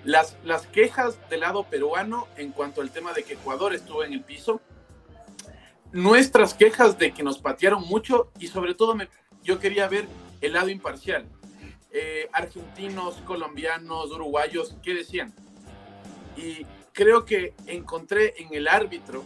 las, 0.04 0.36
las 0.44 0.66
quejas 0.66 1.18
del 1.30 1.40
lado 1.40 1.64
peruano 1.64 2.26
en 2.36 2.52
cuanto 2.52 2.80
al 2.80 2.90
tema 2.90 3.12
de 3.12 3.22
que 3.22 3.34
Ecuador 3.34 3.74
estuvo 3.74 4.04
en 4.04 4.12
el 4.12 4.22
piso, 4.22 4.60
nuestras 5.92 6.54
quejas 6.54 6.98
de 6.98 7.12
que 7.12 7.22
nos 7.22 7.38
patearon 7.38 7.86
mucho 7.86 8.30
y 8.38 8.48
sobre 8.48 8.74
todo 8.74 8.94
me, 8.94 9.08
yo 9.42 9.58
quería 9.58 9.88
ver 9.88 10.06
el 10.40 10.54
lado 10.54 10.68
imparcial. 10.68 11.26
Eh, 11.90 12.28
argentinos, 12.32 13.16
colombianos, 13.26 14.10
uruguayos, 14.10 14.74
¿qué 14.82 14.94
decían? 14.94 15.34
Y 16.36 16.64
creo 16.92 17.26
que 17.26 17.54
encontré 17.66 18.34
en 18.38 18.54
el 18.54 18.66
árbitro, 18.66 19.24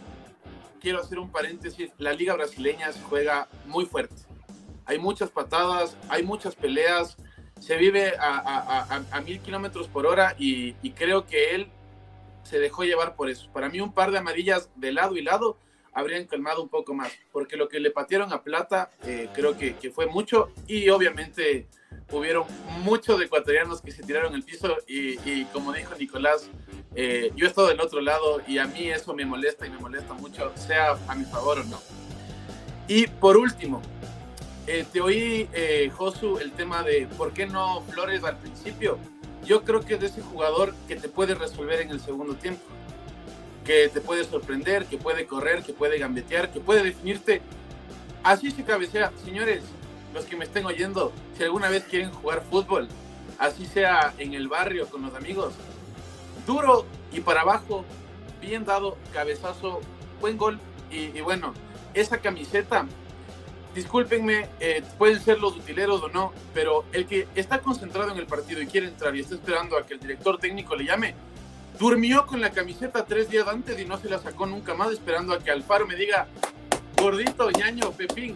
quiero 0.81 0.99
hacer 0.99 1.19
un 1.19 1.31
paréntesis, 1.31 1.91
la 1.97 2.11
liga 2.11 2.33
brasileña 2.35 2.91
juega 3.09 3.47
muy 3.65 3.85
fuerte. 3.85 4.15
Hay 4.85 4.99
muchas 4.99 5.29
patadas, 5.29 5.95
hay 6.09 6.23
muchas 6.23 6.55
peleas, 6.55 7.17
se 7.67 7.75
vive 7.75 8.13
a, 8.17 9.21
mil 9.25 9.41
kilómetros 9.41 9.89
por 9.89 10.05
hora 10.05 10.35
y, 10.39 10.75
y 10.81 10.91
creo 10.91 11.25
que 11.25 11.53
él 11.53 11.67
se 12.43 12.59
dejó 12.59 12.85
llevar 12.85 13.17
por 13.17 13.29
eso. 13.29 13.49
Para 13.51 13.67
mí 13.67 13.81
un 13.81 13.91
par 13.91 14.11
de 14.11 14.19
amarillas 14.19 14.69
de 14.75 14.93
lado 14.93 15.17
y 15.17 15.21
lado 15.21 15.57
habrían 15.91 16.25
calmado 16.27 16.63
un 16.63 16.69
poco 16.69 16.93
más, 16.93 17.11
porque 17.33 17.57
lo 17.57 17.67
que 17.67 17.81
le 17.81 17.91
patearon 17.91 18.31
a 18.31 18.41
Plata 18.41 18.89
eh, 19.03 19.27
creo 19.33 19.57
que, 19.57 19.75
que, 19.75 19.91
fue 19.91 20.05
mucho 20.05 20.49
y 20.65 20.87
obviamente 20.87 21.67
hubieron 22.09 22.45
muchos 22.83 23.21
ecuatorianos 23.21 23.81
que 23.81 23.91
se 23.91 24.01
tiraron 24.01 24.33
al 24.33 24.43
piso 24.43 24.77
y, 24.87 25.19
y 25.29 25.43
como 25.51 25.73
dijo 25.73 25.93
Nicolás, 25.99 26.49
eh, 26.95 27.33
yo 27.35 27.47
he 27.47 27.49
estado 27.49 27.67
del 27.67 27.81
otro 27.81 27.99
lado 27.99 28.41
y 28.47 28.59
a 28.59 28.67
mí 28.67 28.87
eso 28.89 29.13
me 29.13 29.25
molesta 29.25 29.67
y 29.67 29.71
me 29.71 29.77
molesta 29.77 30.13
mucho, 30.13 30.53
sea 30.55 30.97
a 31.05 31.15
mi 31.15 31.25
favor 31.25 31.59
o 31.59 31.63
no. 31.65 31.81
Y 32.87 33.07
por 33.07 33.35
último, 33.35 33.81
eh, 34.67 34.85
te 34.91 35.01
oí, 35.01 35.49
Josu, 35.95 36.37
el 36.37 36.51
tema 36.51 36.83
de 36.83 37.07
por 37.17 37.33
qué 37.33 37.47
no 37.47 37.81
Flores 37.89 38.23
al 38.23 38.37
principio. 38.37 38.99
Yo 39.45 39.63
creo 39.63 39.81
que 39.81 39.95
es 39.95 39.99
de 39.99 40.07
ese 40.07 40.21
jugador 40.21 40.75
que 40.87 40.95
te 40.95 41.09
puede 41.09 41.33
resolver 41.33 41.81
en 41.81 41.89
el 41.89 41.99
segundo 41.99 42.35
tiempo 42.35 42.61
que 43.67 43.89
te 43.89 43.99
puede 43.99 44.23
sorprender, 44.23 44.85
que 44.85 44.97
puede 44.97 45.27
correr, 45.27 45.61
que 45.61 45.73
puede 45.73 45.99
gambetear, 45.99 46.51
que 46.51 46.61
puede 46.61 46.83
definirte. 46.83 47.41
Así 48.23 48.49
se 48.49 48.63
cabecea. 48.63 49.11
Señores, 49.25 49.61
los 50.13 50.23
que 50.23 50.37
me 50.37 50.45
estén 50.45 50.65
oyendo, 50.65 51.11
si 51.37 51.43
alguna 51.43 51.69
vez 51.69 51.83
quieren 51.83 52.09
jugar 52.11 52.43
fútbol, 52.49 52.87
así 53.37 53.65
sea 53.65 54.13
en 54.19 54.33
el 54.33 54.47
barrio 54.47 54.87
con 54.87 55.01
los 55.01 55.13
amigos, 55.13 55.53
duro 56.47 56.85
y 57.11 57.19
para 57.19 57.41
abajo, 57.41 57.83
bien 58.39 58.63
dado, 58.63 58.97
cabezazo, 59.11 59.81
buen 60.21 60.37
gol. 60.37 60.59
Y, 60.89 61.19
bueno, 61.19 61.53
esa 61.93 62.19
camiseta, 62.19 62.87
discúlpenme, 63.77 64.49
eh, 64.59 64.81
pueden 64.97 65.21
ser 65.21 65.39
los 65.39 65.55
utileros 65.55 66.01
o 66.01 66.09
no, 66.09 66.33
pero 66.51 66.83
el 66.93 67.05
que 67.05 67.27
está 67.35 67.59
concentrado 67.59 68.11
en 68.11 68.17
el 68.17 68.25
partido 68.25 68.59
y 68.59 68.65
quiere 68.65 68.87
entrar 68.87 69.15
y 69.15 69.19
está 69.19 69.35
esperando 69.35 69.77
a 69.77 69.85
que 69.85 69.93
el 69.93 69.99
director 69.99 70.39
técnico 70.39 70.75
le 70.75 70.85
llame, 70.85 71.13
durmió 71.79 72.25
con 72.25 72.41
la 72.41 72.49
camiseta 72.49 73.05
tres 73.05 73.29
días 73.29 73.47
antes 73.47 73.79
y 73.79 73.85
no 73.85 73.97
se 73.99 74.09
la 74.09 74.17
sacó 74.17 74.47
nunca 74.47 74.73
más, 74.73 74.91
esperando 74.91 75.31
a 75.33 75.39
que 75.39 75.51
Alfaro 75.51 75.85
me 75.85 75.95
diga, 75.95 76.27
gordito, 76.99 77.51
ñaño, 77.51 77.91
Pepín, 77.91 78.35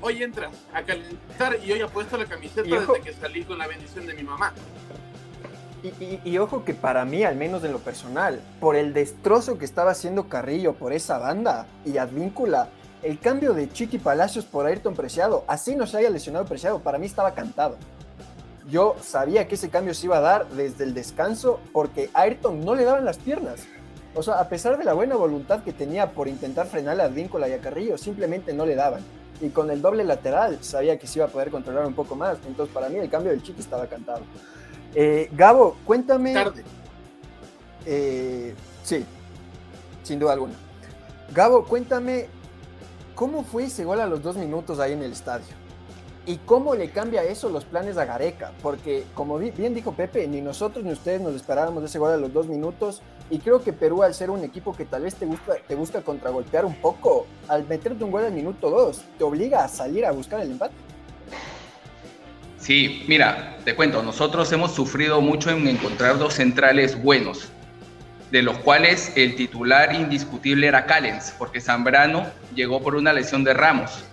hoy 0.00 0.22
entras 0.22 0.52
a 0.72 0.82
calentar 0.82 1.58
y 1.64 1.72
hoy 1.72 1.80
apuesto 1.80 2.16
la 2.16 2.26
camiseta 2.26 2.62
desde 2.62 3.00
que 3.00 3.12
salí 3.12 3.42
con 3.42 3.58
la 3.58 3.66
bendición 3.66 4.06
de 4.06 4.14
mi 4.14 4.22
mamá. 4.22 4.54
Y, 6.24 6.38
ojo 6.38 6.64
que 6.64 6.74
para 6.74 7.04
mí, 7.04 7.22
al 7.22 7.36
menos 7.36 7.62
en 7.62 7.72
lo 7.72 7.78
personal, 7.78 8.40
por 8.60 8.76
el 8.76 8.92
destrozo 8.92 9.58
que 9.58 9.64
estaba 9.64 9.92
haciendo 9.92 10.28
Carrillo 10.28 10.74
por 10.74 10.92
esa 10.92 11.18
banda 11.18 11.66
y 11.84 11.98
Advíncula, 11.98 12.70
el 13.02 13.18
cambio 13.18 13.52
de 13.54 13.70
Chiqui 13.70 13.98
Palacios 13.98 14.44
por 14.44 14.66
Ayrton 14.66 14.94
Preciado, 14.94 15.44
así 15.46 15.76
no 15.76 15.86
se 15.86 15.98
haya 15.98 16.10
lesionado 16.10 16.44
Preciado, 16.44 16.80
para 16.80 16.98
mí 16.98 17.06
estaba 17.06 17.34
cantado. 17.34 17.76
Yo 18.68 18.96
sabía 19.00 19.46
que 19.46 19.54
ese 19.54 19.70
cambio 19.70 19.94
se 19.94 20.06
iba 20.06 20.18
a 20.18 20.20
dar 20.20 20.48
desde 20.48 20.84
el 20.84 20.92
descanso 20.92 21.60
porque 21.72 22.10
a 22.14 22.22
Ayrton 22.22 22.64
no 22.64 22.74
le 22.74 22.84
daban 22.84 23.04
las 23.04 23.18
piernas. 23.18 23.60
O 24.14 24.22
sea, 24.22 24.40
a 24.40 24.48
pesar 24.48 24.76
de 24.78 24.84
la 24.84 24.94
buena 24.94 25.14
voluntad 25.14 25.62
que 25.62 25.72
tenía 25.72 26.10
por 26.12 26.26
intentar 26.26 26.66
frenar 26.66 27.00
a 27.00 27.04
Advíncula 27.04 27.48
y 27.48 27.52
a 27.52 27.60
Carrillo, 27.60 27.98
simplemente 27.98 28.52
no 28.54 28.66
le 28.66 28.74
daban. 28.74 29.02
Y 29.40 29.50
con 29.50 29.70
el 29.70 29.82
doble 29.82 30.02
lateral 30.04 30.58
sabía 30.62 30.98
que 30.98 31.06
se 31.06 31.18
iba 31.18 31.26
a 31.26 31.28
poder 31.28 31.50
controlar 31.50 31.86
un 31.86 31.94
poco 31.94 32.16
más. 32.16 32.38
Entonces, 32.46 32.74
para 32.74 32.88
mí, 32.88 32.96
el 32.96 33.10
cambio 33.10 33.30
del 33.30 33.42
Chiqui 33.42 33.60
estaba 33.60 33.86
cantado. 33.86 34.22
Eh, 34.94 35.28
Gabo, 35.32 35.76
cuéntame. 35.84 36.32
Tarde. 36.32 36.64
Eh, 37.84 38.54
sí, 38.82 39.04
sin 40.02 40.18
duda 40.18 40.32
alguna. 40.32 40.54
Gabo, 41.34 41.64
cuéntame 41.66 42.28
cómo 43.16 43.42
fue 43.42 43.64
ese 43.64 43.84
gol 43.84 44.00
a 44.00 44.06
los 44.06 44.22
dos 44.22 44.36
minutos 44.36 44.78
ahí 44.78 44.92
en 44.92 45.02
el 45.02 45.10
estadio. 45.10 45.46
¿Y 46.26 46.36
cómo 46.38 46.74
le 46.74 46.90
cambia 46.90 47.24
eso 47.24 47.48
los 47.48 47.64
planes 47.64 47.96
a 47.96 48.04
Gareca? 48.04 48.52
Porque, 48.62 49.04
como 49.14 49.38
bien 49.38 49.74
dijo 49.74 49.92
Pepe, 49.92 50.26
ni 50.28 50.40
nosotros 50.40 50.84
ni 50.84 50.92
ustedes 50.92 51.20
nos 51.20 51.34
esperábamos 51.34 51.82
ese 51.84 51.98
gol 51.98 52.12
a 52.12 52.16
los 52.16 52.32
dos 52.32 52.46
minutos. 52.46 53.00
Y 53.30 53.38
creo 53.38 53.62
que 53.62 53.72
Perú, 53.72 54.02
al 54.02 54.12
ser 54.12 54.30
un 54.30 54.44
equipo 54.44 54.76
que 54.76 54.84
tal 54.84 55.02
vez 55.02 55.14
te, 55.14 55.24
gusta, 55.24 55.54
te 55.66 55.74
busca 55.74 56.02
contragolpear 56.02 56.64
un 56.64 56.74
poco, 56.74 57.26
al 57.48 57.66
meterte 57.66 58.04
un 58.04 58.10
gol 58.10 58.24
al 58.24 58.32
minuto 58.32 58.70
dos, 58.70 59.02
te 59.18 59.24
obliga 59.24 59.64
a 59.64 59.68
salir 59.68 60.04
a 60.04 60.12
buscar 60.12 60.40
el 60.40 60.52
empate. 60.52 60.74
Sí, 62.58 63.04
mira, 63.06 63.58
te 63.64 63.76
cuento, 63.76 64.02
nosotros 64.02 64.50
hemos 64.52 64.72
sufrido 64.72 65.20
mucho 65.20 65.50
en 65.50 65.66
encontrar 65.68 66.18
dos 66.18 66.34
centrales 66.34 67.00
buenos, 67.00 67.48
de 68.30 68.42
los 68.42 68.58
cuales 68.58 69.12
el 69.16 69.36
titular 69.36 69.94
indiscutible 69.94 70.66
era 70.66 70.86
Callens, 70.86 71.34
porque 71.38 71.60
Zambrano 71.60 72.26
llegó 72.54 72.82
por 72.82 72.96
una 72.96 73.12
lesión 73.12 73.44
de 73.44 73.54
Ramos. 73.54 74.04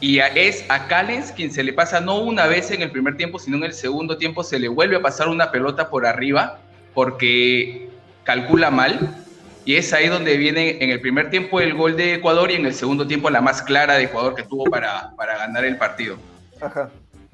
Y 0.00 0.18
es 0.18 0.64
a 0.68 0.88
Callens 0.88 1.32
quien 1.32 1.50
se 1.50 1.62
le 1.62 1.72
pasa 1.72 2.00
no 2.00 2.18
una 2.18 2.46
vez 2.46 2.70
en 2.70 2.82
el 2.82 2.90
primer 2.90 3.16
tiempo, 3.16 3.38
sino 3.38 3.56
en 3.56 3.64
el 3.64 3.72
segundo 3.72 4.18
tiempo 4.18 4.44
se 4.44 4.58
le 4.58 4.68
vuelve 4.68 4.96
a 4.96 5.02
pasar 5.02 5.28
una 5.28 5.50
pelota 5.50 5.88
por 5.88 6.06
arriba 6.06 6.58
porque 6.94 7.88
calcula 8.24 8.70
mal. 8.70 9.22
Y 9.64 9.76
es 9.76 9.92
ahí 9.92 10.08
donde 10.08 10.36
viene 10.36 10.78
en 10.80 10.90
el 10.90 11.00
primer 11.00 11.28
tiempo 11.30 11.60
el 11.60 11.74
gol 11.74 11.96
de 11.96 12.14
Ecuador 12.14 12.50
y 12.50 12.54
en 12.54 12.66
el 12.66 12.74
segundo 12.74 13.06
tiempo 13.06 13.30
la 13.30 13.40
más 13.40 13.62
clara 13.62 13.94
de 13.94 14.04
Ecuador 14.04 14.34
que 14.34 14.44
tuvo 14.44 14.64
para, 14.64 15.10
para 15.16 15.38
ganar 15.38 15.64
el 15.64 15.76
partido. 15.76 16.18
Ajá. 16.60 16.90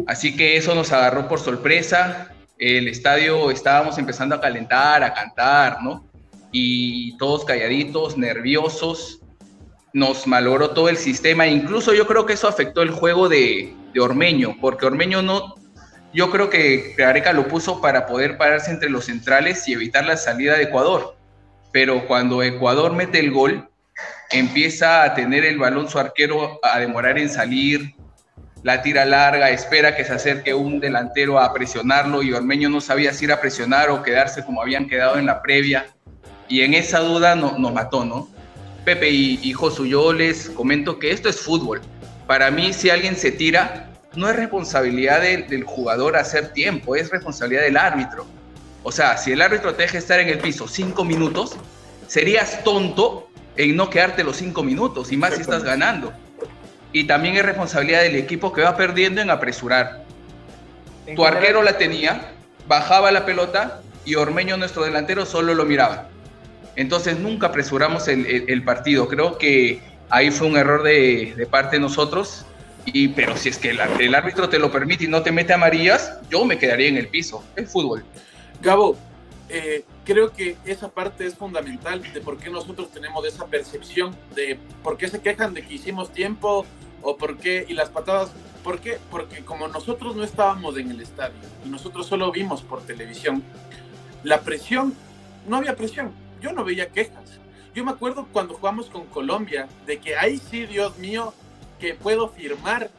Así 0.06 0.34
que 0.36 0.56
eso 0.56 0.74
nos 0.74 0.92
agarró 0.92 1.28
por 1.28 1.40
sorpresa. 1.40 2.32
El 2.64 2.86
estadio 2.86 3.50
estábamos 3.50 3.98
empezando 3.98 4.36
a 4.36 4.40
calentar, 4.40 5.02
a 5.02 5.12
cantar, 5.12 5.82
¿no? 5.82 6.08
Y 6.52 7.16
todos 7.16 7.44
calladitos, 7.44 8.16
nerviosos. 8.16 9.18
Nos 9.92 10.28
malogró 10.28 10.70
todo 10.70 10.88
el 10.88 10.96
sistema. 10.96 11.48
Incluso 11.48 11.92
yo 11.92 12.06
creo 12.06 12.24
que 12.24 12.34
eso 12.34 12.46
afectó 12.46 12.82
el 12.82 12.92
juego 12.92 13.28
de, 13.28 13.74
Ormeño, 13.98 14.56
porque 14.60 14.86
Ormeño 14.86 15.22
no. 15.22 15.56
Yo 16.14 16.30
creo 16.30 16.50
que 16.50 16.94
Gareca 16.96 17.32
lo 17.32 17.48
puso 17.48 17.80
para 17.80 18.06
poder 18.06 18.38
pararse 18.38 18.70
entre 18.70 18.90
los 18.90 19.06
centrales 19.06 19.66
y 19.66 19.72
evitar 19.72 20.06
la 20.06 20.16
salida 20.16 20.56
de 20.56 20.62
Ecuador. 20.62 21.16
Pero 21.72 22.06
cuando 22.06 22.44
Ecuador 22.44 22.92
mete 22.92 23.18
el 23.18 23.32
gol, 23.32 23.68
empieza 24.30 25.02
a 25.02 25.14
tener 25.14 25.44
el 25.44 25.58
balón 25.58 25.90
su 25.90 25.98
arquero 25.98 26.60
a 26.62 26.78
demorar 26.78 27.18
en 27.18 27.28
salir, 27.28 27.96
la 28.62 28.82
tira 28.82 29.04
larga, 29.04 29.50
espera 29.50 29.96
que 29.96 30.04
se 30.04 30.12
acerque 30.12 30.54
un 30.54 30.78
delantero 30.78 31.40
a 31.40 31.52
presionarlo 31.52 32.22
y 32.22 32.32
Ormeño 32.32 32.68
no 32.68 32.80
sabía 32.80 33.12
si 33.12 33.24
ir 33.24 33.32
a 33.32 33.40
presionar 33.40 33.90
o 33.90 34.02
quedarse 34.02 34.44
como 34.44 34.62
habían 34.62 34.86
quedado 34.86 35.18
en 35.18 35.26
la 35.26 35.42
previa. 35.42 35.86
Y 36.48 36.62
en 36.62 36.74
esa 36.74 37.00
duda 37.00 37.34
no, 37.34 37.58
nos 37.58 37.72
mató, 37.72 38.04
¿no? 38.04 38.28
Pepe 38.84 39.10
y, 39.10 39.40
y 39.42 39.52
Josu, 39.52 39.86
yo 39.86 40.12
les 40.12 40.50
comento 40.50 40.98
que 40.98 41.10
esto 41.10 41.28
es 41.28 41.40
fútbol. 41.40 41.80
Para 42.26 42.50
mí, 42.50 42.72
si 42.72 42.90
alguien 42.90 43.16
se 43.16 43.32
tira, 43.32 43.88
no 44.14 44.28
es 44.28 44.36
responsabilidad 44.36 45.22
del 45.22 45.64
jugador 45.64 46.16
hacer 46.16 46.52
tiempo, 46.52 46.94
es 46.94 47.10
responsabilidad 47.10 47.62
del 47.62 47.76
árbitro. 47.76 48.26
O 48.84 48.92
sea, 48.92 49.16
si 49.16 49.32
el 49.32 49.42
árbitro 49.42 49.74
te 49.74 49.82
deja 49.82 49.98
estar 49.98 50.20
en 50.20 50.28
el 50.28 50.38
piso 50.38 50.68
cinco 50.68 51.04
minutos, 51.04 51.56
serías 52.06 52.62
tonto 52.62 53.28
en 53.56 53.76
no 53.76 53.90
quedarte 53.90 54.24
los 54.24 54.36
cinco 54.36 54.62
minutos, 54.62 55.12
y 55.12 55.16
más 55.16 55.34
si 55.34 55.40
estás 55.40 55.62
ganando 55.62 56.12
y 56.92 57.04
también 57.04 57.36
es 57.36 57.44
responsabilidad 57.44 58.02
del 58.02 58.16
equipo 58.16 58.52
que 58.52 58.62
va 58.62 58.76
perdiendo 58.76 59.20
en 59.20 59.30
apresurar. 59.30 60.04
tu 61.16 61.24
arquero 61.24 61.62
la 61.62 61.78
tenía, 61.78 62.32
bajaba 62.68 63.10
la 63.10 63.24
pelota 63.24 63.80
y 64.04 64.16
Ormeño, 64.16 64.56
nuestro 64.56 64.84
delantero, 64.84 65.26
solo 65.26 65.54
lo 65.54 65.64
miraba. 65.64 66.08
Entonces 66.76 67.18
nunca 67.18 67.48
apresuramos 67.48 68.08
el, 68.08 68.62
partido. 68.64 69.08
Creo 69.08 69.38
que 69.38 69.80
ahí 70.10 70.30
fue 70.30 70.46
un 70.46 70.56
error 70.56 70.82
de, 70.82 71.46
parte 71.50 71.76
de 71.76 71.80
nosotros. 71.80 72.46
Y, 72.84 73.08
pero 73.08 73.36
si 73.36 73.50
es 73.50 73.58
que 73.58 73.70
el, 73.70 74.14
árbitro 74.14 74.48
te 74.48 74.58
lo 74.58 74.72
permite 74.72 75.04
y 75.04 75.08
no 75.08 75.22
te 75.22 75.30
mete 75.30 75.52
amarillas, 75.52 76.18
yo 76.30 76.44
me 76.44 76.58
quedaría 76.58 76.88
en 76.88 76.96
el 76.96 77.08
piso. 77.08 77.44
El 77.56 77.66
fútbol. 77.66 78.04
Gabo, 78.60 78.96
eh, 79.54 79.84
creo 80.06 80.32
que 80.32 80.56
esa 80.64 80.88
parte 80.88 81.26
es 81.26 81.34
fundamental 81.34 82.02
de 82.14 82.20
por 82.22 82.38
qué 82.38 82.48
nosotros 82.48 82.90
tenemos 82.90 83.22
esa 83.26 83.46
percepción 83.48 84.16
de 84.34 84.58
por 84.82 84.96
qué 84.96 85.08
se 85.08 85.20
quejan 85.20 85.52
de 85.52 85.60
que 85.60 85.74
hicimos 85.74 86.10
tiempo 86.10 86.64
o 87.02 87.18
por 87.18 87.36
qué, 87.36 87.66
y 87.68 87.74
las 87.74 87.90
patadas, 87.90 88.30
¿por 88.64 88.80
qué? 88.80 88.98
Porque 89.10 89.44
como 89.44 89.68
nosotros 89.68 90.16
no 90.16 90.24
estábamos 90.24 90.78
en 90.78 90.90
el 90.90 91.02
estadio 91.02 91.36
y 91.66 91.68
nosotros 91.68 92.06
solo 92.06 92.32
vimos 92.32 92.62
por 92.62 92.80
televisión, 92.80 93.42
la 94.22 94.40
presión, 94.40 94.94
no 95.46 95.58
había 95.58 95.76
presión, 95.76 96.12
yo 96.40 96.52
no 96.52 96.64
veía 96.64 96.88
quejas. 96.88 97.38
Yo 97.74 97.84
me 97.84 97.90
acuerdo 97.90 98.28
cuando 98.32 98.54
jugamos 98.54 98.86
con 98.88 99.04
Colombia, 99.04 99.68
de 99.84 99.98
que 99.98 100.16
ahí 100.16 100.38
sí, 100.38 100.64
Dios 100.64 100.96
mío, 100.96 101.34
que 101.78 101.94
puedo 101.94 102.30
firmar 102.30 102.90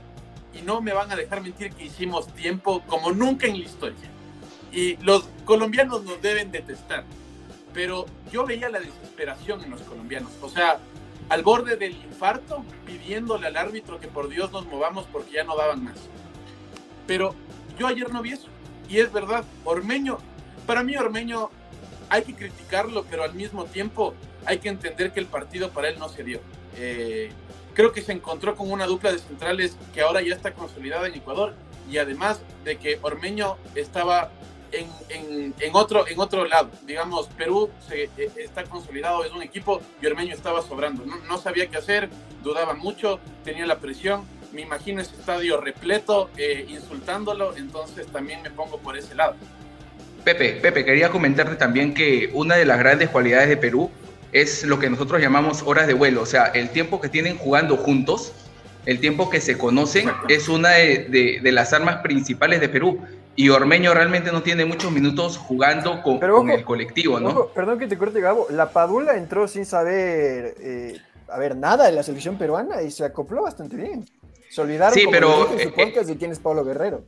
y 0.54 0.62
no 0.62 0.82
me 0.82 0.94
van 0.94 1.12
a 1.12 1.16
dejar 1.16 1.42
mentir 1.42 1.72
que 1.74 1.86
hicimos 1.86 2.28
tiempo 2.34 2.84
como 2.86 3.12
nunca 3.12 3.48
en 3.48 3.54
la 3.54 3.66
historia. 3.66 4.13
Y 4.74 4.98
los 4.98 5.26
colombianos 5.46 6.04
nos 6.04 6.22
deben 6.22 6.52
detestar, 6.52 7.06
pero 7.74 8.06
yo 8.32 8.46
veía 8.46 8.70
la 8.70 8.80
desesperación 8.80 9.64
en 9.64 9.72
los 9.72 9.82
colombianos. 9.82 10.32
O 10.42 10.50
sea, 10.50 10.80
al 11.30 11.44
borde 11.44 11.76
del 11.78 11.94
infarto, 11.94 12.66
pidiéndole 12.86 13.48
al 13.48 13.58
árbitro 13.58 14.00
que 14.00 14.08
por 14.08 14.30
Dios 14.30 14.52
nos 14.52 14.66
movamos 14.66 15.06
porque 15.12 15.34
ya 15.34 15.44
no 15.44 15.56
daban 15.56 15.84
más. 15.84 15.98
Pero 17.06 17.36
yo 17.78 17.88
ayer 17.88 18.12
no 18.12 18.22
vi 18.22 18.32
eso. 18.32 18.48
Y 18.90 19.00
es 19.00 19.14
verdad, 19.14 19.46
Ormeño, 19.64 20.18
para 20.66 20.84
mí 20.84 20.96
Ormeño 20.96 21.50
hay 22.10 22.24
que 22.24 22.36
criticarlo, 22.36 23.06
pero 23.10 23.24
al 23.24 23.34
mismo 23.34 23.66
tiempo 23.66 24.14
hay 24.46 24.58
que 24.58 24.70
entender 24.70 25.14
que 25.14 25.20
el 25.20 25.26
partido 25.26 25.70
para 25.70 25.90
él 25.90 26.00
no 26.00 26.10
se 26.10 26.24
dio. 26.24 26.42
Eh, 26.78 27.32
creo 27.74 27.92
que 27.92 28.02
se 28.02 28.12
encontró 28.12 28.56
con 28.56 28.72
una 28.72 28.86
dupla 28.86 29.12
de 29.12 29.20
centrales 29.20 29.78
que 29.94 30.02
ahora 30.02 30.22
ya 30.22 30.36
está 30.36 30.54
consolidada 30.54 31.08
en 31.08 31.16
Ecuador 31.16 31.54
y 31.90 31.98
además 31.98 32.42
de 32.64 32.78
que 32.78 33.00
Ormeño 33.02 33.58
estaba 33.76 34.32
en, 34.74 35.54
en, 35.60 35.76
otro, 35.76 36.08
en 36.08 36.20
otro 36.20 36.46
lado. 36.46 36.70
Digamos, 36.86 37.28
Perú 37.38 37.70
se, 37.88 38.04
eh, 38.04 38.32
está 38.38 38.64
consolidado, 38.64 39.24
es 39.24 39.32
un 39.32 39.42
equipo 39.42 39.82
y 40.02 40.06
Ormeño 40.06 40.34
estaba 40.34 40.62
sobrando. 40.62 41.04
No, 41.06 41.38
sabía 41.38 41.68
qué 41.68 41.78
hacer, 41.78 42.10
dudaba 42.44 42.74
mucho, 42.74 43.20
tenía 43.44 43.66
la 43.66 43.78
presión. 43.78 44.26
Me 44.52 44.62
imagino 44.62 45.02
ese 45.02 45.16
estadio 45.16 45.60
repleto, 45.60 46.30
eh, 46.38 46.66
insultándolo, 46.70 47.56
entonces 47.56 48.06
también 48.08 48.42
me 48.44 48.52
pongo 48.52 48.78
por 48.78 48.98
ese 48.98 49.16
lado. 49.16 49.36
Pepe, 50.24 50.54
Pepe, 50.54 50.86
quería 50.86 51.10
comentarte 51.10 51.56
también 51.56 51.94
que 51.94 52.30
una 52.34 52.56
de 52.56 52.66
las 52.66 52.80
grandes 52.80 53.10
cualidades 53.10 53.50
de 53.50 53.58
Perú 53.58 53.92
es 54.32 54.64
lo 54.64 54.80
que 54.80 54.90
nosotros 54.90 55.22
llamamos 55.22 55.64
horas 55.64 55.86
de 55.88 55.94
vuelo, 55.94 56.22
o 56.22 56.26
sea, 56.26 56.46
el 56.46 56.70
tiempo 56.70 57.02
que 57.02 57.10
tienen 57.10 57.38
jugando 57.38 57.78
juntos, 57.78 58.32
el 58.86 59.00
tiempo 59.00 59.30
que 59.30 59.42
se 59.42 59.58
conocen, 59.58 60.10
es 60.30 60.50
una 60.50 60.70
de, 60.70 61.06
de, 61.10 61.40
de 61.42 61.52
las 61.52 61.74
armas 61.74 61.98
principales 61.98 62.62
de 62.62 62.70
Perú 62.70 63.02
y 63.36 63.50
Ormeño 63.50 63.94
realmente 63.94 64.32
no 64.32 64.44
tiene 64.44 64.66
muchos 64.66 64.92
minutos 64.92 65.38
jugando 65.38 66.02
con, 66.04 66.50
el 66.50 66.64
colectivo, 66.64 67.20
¿no? 67.20 67.48
perdón 67.48 67.80
que 67.80 67.88
te 67.88 67.98
corte, 67.98 68.22
Gabo. 68.22 68.48
La 68.52 68.70
Padula 68.70 69.18
entró 69.18 69.48
sin 69.48 69.66
saber, 69.66 70.56
eh, 70.60 70.98
a 71.28 71.40
ver, 71.40 71.56
nada 71.56 71.86
de 71.86 71.94
la 71.94 72.04
selección 72.04 72.38
peruana 72.38 72.82
y 72.84 72.92
se 72.92 73.06
acopló 73.06 73.42
bastante 73.42 73.76
bien. 73.76 74.06
Se 74.50 74.62
olvidaron 74.62 74.94
sí, 74.94 75.06
pero, 75.10 75.52
en 75.52 75.60
su 75.60 75.70
eh, 75.70 75.74
podcast 75.76 76.08
de 76.08 76.18
quién 76.18 76.32
es 76.32 76.38
Pablo 76.38 76.64
Guerrero. 76.64 77.04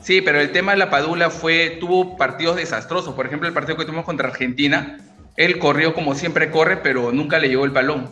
Sí, 0.00 0.22
pero 0.22 0.40
el 0.40 0.50
tema 0.50 0.72
de 0.72 0.78
la 0.78 0.88
Padula 0.88 1.28
fue, 1.28 1.76
tuvo 1.78 2.16
partidos 2.16 2.56
desastrosos. 2.56 3.14
Por 3.14 3.26
ejemplo, 3.26 3.46
el 3.46 3.54
partido 3.54 3.76
que 3.76 3.84
tuvimos 3.84 4.06
contra 4.06 4.28
Argentina, 4.28 4.98
él 5.36 5.58
corrió 5.58 5.94
como 5.94 6.14
siempre 6.14 6.50
corre, 6.50 6.78
pero 6.78 7.12
nunca 7.12 7.38
le 7.38 7.48
llegó 7.48 7.64
el 7.64 7.70
balón. 7.70 8.08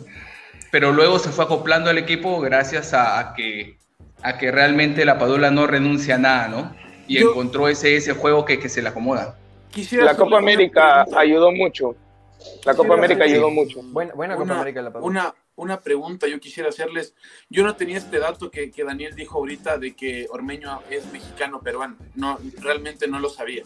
Pero 0.71 0.91
luego 0.91 1.17
se 1.17 1.29
fue 1.29 1.45
acoplando 1.45 1.89
al 1.89 1.97
equipo 1.97 2.39
gracias 2.41 2.93
a, 2.93 3.33
que, 3.35 3.77
a 4.21 4.37
que 4.37 4.51
realmente 4.51 5.03
la 5.03 5.17
Padula 5.17 5.49
no 5.49 5.65
renuncia 5.65 6.15
a 6.15 6.19
nada, 6.19 6.47
¿no? 6.47 6.82
Y 7.07 7.17
encontró 7.17 7.67
ese, 7.67 7.95
ese 7.95 8.13
juego 8.13 8.45
que, 8.45 8.59
que 8.59 8.69
se 8.69 8.81
le 8.81 8.89
acomoda. 8.89 9.37
la 9.91 10.15
Copa 10.15 10.37
América 10.37 11.05
ayudó 11.15 11.51
mucho. 11.51 11.95
La 12.65 12.75
Copa 12.75 12.93
América 12.93 13.23
ayudó 13.23 13.49
mucho. 13.49 13.81
Buena, 13.83 14.13
buena 14.13 14.35
Copa 14.35 14.55
América 14.55 14.81
la 14.81 14.91
Padula. 14.91 15.09
Una, 15.09 15.35
una 15.55 15.79
pregunta 15.79 16.27
yo 16.27 16.39
quisiera 16.39 16.69
hacerles. 16.69 17.13
Yo 17.49 17.63
no 17.63 17.75
tenía 17.75 17.97
este 17.97 18.19
dato 18.19 18.49
que, 18.49 18.71
que, 18.71 18.83
Daniel 18.83 19.15
dijo 19.15 19.39
ahorita 19.39 19.77
de 19.77 19.95
que 19.95 20.27
Ormeño 20.29 20.81
es 20.89 21.11
mexicano 21.11 21.61
peruano. 21.61 21.97
No, 22.15 22.39
realmente 22.59 23.07
no 23.07 23.19
lo 23.19 23.29
sabía. 23.29 23.63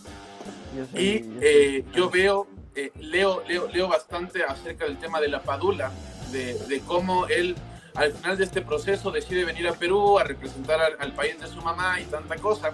y 0.93 1.23
eh, 1.41 1.84
yo 1.93 2.10
veo, 2.10 2.47
eh, 2.76 2.91
leo, 3.00 3.43
leo, 3.47 3.67
leo 3.71 3.88
bastante 3.88 4.43
acerca 4.43 4.86
del 4.86 4.97
tema 4.97 5.21
de 5.21 5.30
la 5.30 5.41
Padula, 5.41 5.91
de, 6.32 6.56
de, 6.65 6.80
cómo 6.82 7.26
él 7.28 7.56
al 7.97 8.13
final 8.13 8.38
de 8.38 8.43
este 8.43 8.62
proceso 8.62 9.10
decide 9.10 9.43
venir 9.43 9.67
a 9.67 9.73
Perú 9.73 10.19
a 10.19 10.23
representar 10.23 10.80
al, 11.00 11.13
país 11.13 11.39
de 11.39 11.47
su 11.47 11.60
mamá 11.62 12.00
y 12.00 12.06
tanta 12.06 12.36
cosa. 12.36 12.71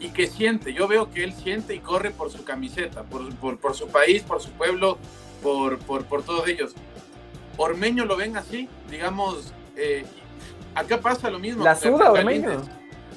Y 0.00 0.10
que 0.10 0.26
siente, 0.26 0.72
yo 0.72 0.86
veo 0.86 1.10
que 1.10 1.24
él 1.24 1.32
siente 1.32 1.74
y 1.74 1.80
corre 1.80 2.10
por 2.10 2.30
su 2.30 2.44
camiseta, 2.44 3.02
por, 3.02 3.34
por, 3.36 3.58
por 3.58 3.74
su 3.74 3.88
país, 3.88 4.22
por 4.22 4.40
su 4.40 4.50
pueblo, 4.50 4.98
por, 5.42 5.78
por, 5.78 6.04
por 6.04 6.22
todos 6.22 6.46
ellos 6.46 6.74
Ormeño 7.58 8.04
lo 8.04 8.16
ven 8.16 8.36
así, 8.36 8.68
digamos, 8.88 9.52
eh, 9.76 10.06
acá 10.74 11.00
pasa 11.00 11.28
lo 11.28 11.40
mismo. 11.40 11.64
La 11.64 11.74
suda 11.74 12.12
Ormeño. 12.12 12.62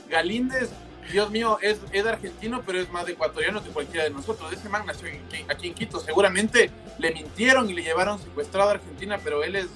Galíndez, 0.10 0.72
Dios 1.12 1.30
mío, 1.30 1.60
es, 1.62 1.80
es 1.92 2.06
argentino, 2.06 2.64
pero 2.66 2.80
es 2.80 2.92
más 2.92 3.08
ecuatoriano 3.08 3.64
que 3.64 3.70
cualquiera 3.70 4.04
de 4.04 4.10
nosotros. 4.10 4.52
Ese 4.52 4.68
man 4.68 4.84
nació 4.86 5.08
aquí 5.48 5.68
en 5.68 5.74
Quito. 5.76 6.00
Seguramente 6.00 6.72
le 6.98 7.14
mintieron 7.14 7.70
y 7.70 7.74
le 7.74 7.84
llevaron 7.84 8.18
secuestrado 8.20 8.70
a 8.70 8.74
Argentina, 8.74 9.20
pero 9.24 9.44
él 9.44 9.56
es 9.56 9.68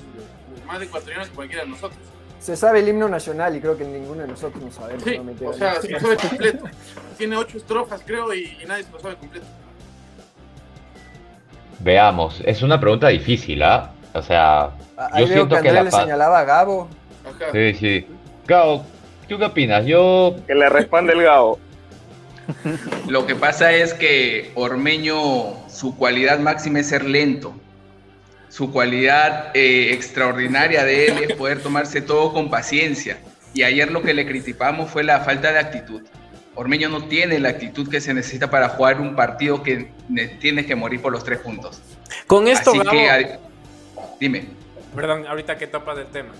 más 0.65 0.82
ecuatoriano 0.82 1.26
que 1.26 1.32
cualquiera 1.32 1.63
de 1.63 1.70
nosotros. 1.70 2.02
Se 2.39 2.56
sabe 2.56 2.80
el 2.80 2.89
himno 2.89 3.10
nacional 3.10 3.56
y 3.56 3.60
creo 3.60 3.78
que 3.78 3.86
ninguno 3.86 4.21
de 4.21 4.28
nosotros 4.28 4.63
lo 4.63 4.71
sabemos. 4.71 5.04
Sí, 5.04 5.19
o 5.45 5.54
sea, 5.54 5.82
se 5.82 5.89
lo 5.89 6.00
sabe 6.00 6.17
completo. 6.17 6.65
Tiene 7.17 7.38
ocho 7.38 7.58
estrofas, 7.58 8.02
creo, 8.06 8.34
y, 8.34 8.58
y 8.62 8.65
nadie 8.67 8.84
se 8.84 8.91
lo 8.91 9.00
sabe 9.00 9.15
completo. 9.15 9.45
Veamos, 11.80 12.41
es 12.45 12.62
una 12.62 12.80
pregunta 12.80 13.08
difícil, 13.10 13.62
¿ah? 13.63 13.91
O 14.13 14.21
sea, 14.21 14.71
yo 15.17 15.28
siento 15.28 15.62
que, 15.62 15.71
la 15.71 15.84
le 15.84 15.91
señalaba 15.91 16.39
a 16.39 16.43
Gabo. 16.45 16.88
Sí, 17.52 17.74
sí. 17.74 18.08
Gabo, 18.48 18.86
¿tú 19.28 19.38
qué 19.38 19.45
opinas? 19.45 19.86
Yo... 19.86 20.36
Que 20.48 20.56
le 20.56 20.69
responde 20.69 21.13
el 21.13 21.24
Gabo. 21.24 21.60
Lo 23.08 23.26
que 23.26 23.36
pasa 23.36 23.74
es 23.74 23.93
que 23.93 24.52
Ormeño, 24.56 25.67
su 25.67 25.98
cualidad 25.98 26.39
máxima 26.39 26.80
es 26.80 26.89
ser 26.89 27.04
lento. 27.04 27.54
Su 28.56 28.72
cualidad 28.72 29.52
eh, 29.54 29.91
extraordinaria 29.91 30.86
de 30.86 31.08
él 31.08 31.24
es 31.28 31.36
poder 31.36 31.62
tomarse 31.62 32.00
todo 32.00 32.32
con 32.32 32.50
paciencia. 32.50 33.18
Y 33.54 33.63
ayer 33.63 33.91
lo 33.91 34.02
que 34.02 34.13
le 34.13 34.26
criticamos 34.26 34.89
fue 34.89 35.04
la 35.04 35.20
falta 35.20 35.52
de 35.52 35.60
actitud. 35.60 36.04
Ormeño 36.54 36.88
no 36.88 37.04
tiene 37.04 37.38
la 37.39 37.50
actitud 37.50 37.89
que 37.89 38.00
se 38.00 38.13
necesita 38.13 38.50
para 38.50 38.70
jugar 38.70 39.02
un 39.02 39.13
partido 39.13 39.62
que 39.62 39.91
tiene 40.39 40.65
que 40.65 40.74
morir 40.74 41.02
por 41.02 41.12
los 41.12 41.26
tres 41.26 41.39
puntos. 41.39 41.82
Con 42.28 42.48
esto, 42.48 42.72
Así 42.72 42.80
que, 42.80 43.39
Dime. 44.22 44.46
Perdón, 44.96 45.28
ahorita 45.28 45.58
que 45.58 45.68
topas 45.68 45.98
del 45.98 46.08
tema. 46.08 46.32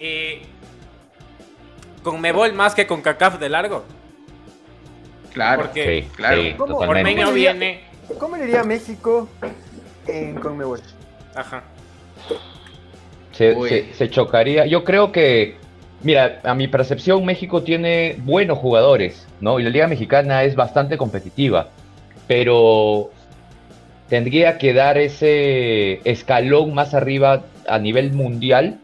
Eh, 0.00 0.42
¿Con 2.02 2.20
Mebol 2.20 2.54
más 2.54 2.74
que 2.74 2.88
con 2.88 3.02
CACAF 3.02 3.38
de 3.38 3.48
largo? 3.50 3.84
Claro, 5.32 5.62
Porque, 5.62 6.02
sí, 6.02 6.16
claro. 6.16 6.42
¿Cómo, 6.56 6.92
viene. 7.32 7.84
¿Cómo 8.18 8.36
le 8.36 8.46
iría 8.46 8.64
México 8.64 9.28
en 10.08 10.34
Conmebol? 10.34 10.80
Ajá. 11.34 11.62
Se, 13.32 13.94
se, 13.94 14.10
chocaría. 14.10 14.66
Yo 14.66 14.84
creo 14.84 15.12
que, 15.12 15.56
mira, 16.02 16.40
a 16.42 16.54
mi 16.54 16.68
percepción, 16.68 17.24
México 17.24 17.62
tiene 17.62 18.16
buenos 18.18 18.58
jugadores, 18.58 19.26
¿no? 19.40 19.58
Y 19.58 19.62
la 19.62 19.70
Liga 19.70 19.86
Mexicana 19.86 20.44
es 20.44 20.56
bastante 20.56 20.98
competitiva. 20.98 21.68
Pero 22.26 23.10
tendría 24.10 24.58
que 24.58 24.74
dar 24.74 24.98
ese 24.98 26.00
escalón 26.04 26.74
más 26.74 26.92
arriba 26.92 27.44
a 27.66 27.78
nivel 27.78 28.12
mundial 28.12 28.78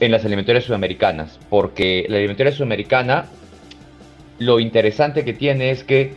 en 0.00 0.12
las 0.12 0.24
eliminatorias 0.24 0.64
sudamericanas, 0.64 1.38
porque 1.48 2.04
la 2.08 2.16
eliminatoria 2.18 2.52
sudamericana, 2.52 3.26
lo 4.38 4.60
interesante 4.60 5.24
que 5.24 5.32
tiene 5.32 5.70
es 5.70 5.84
que 5.84 6.14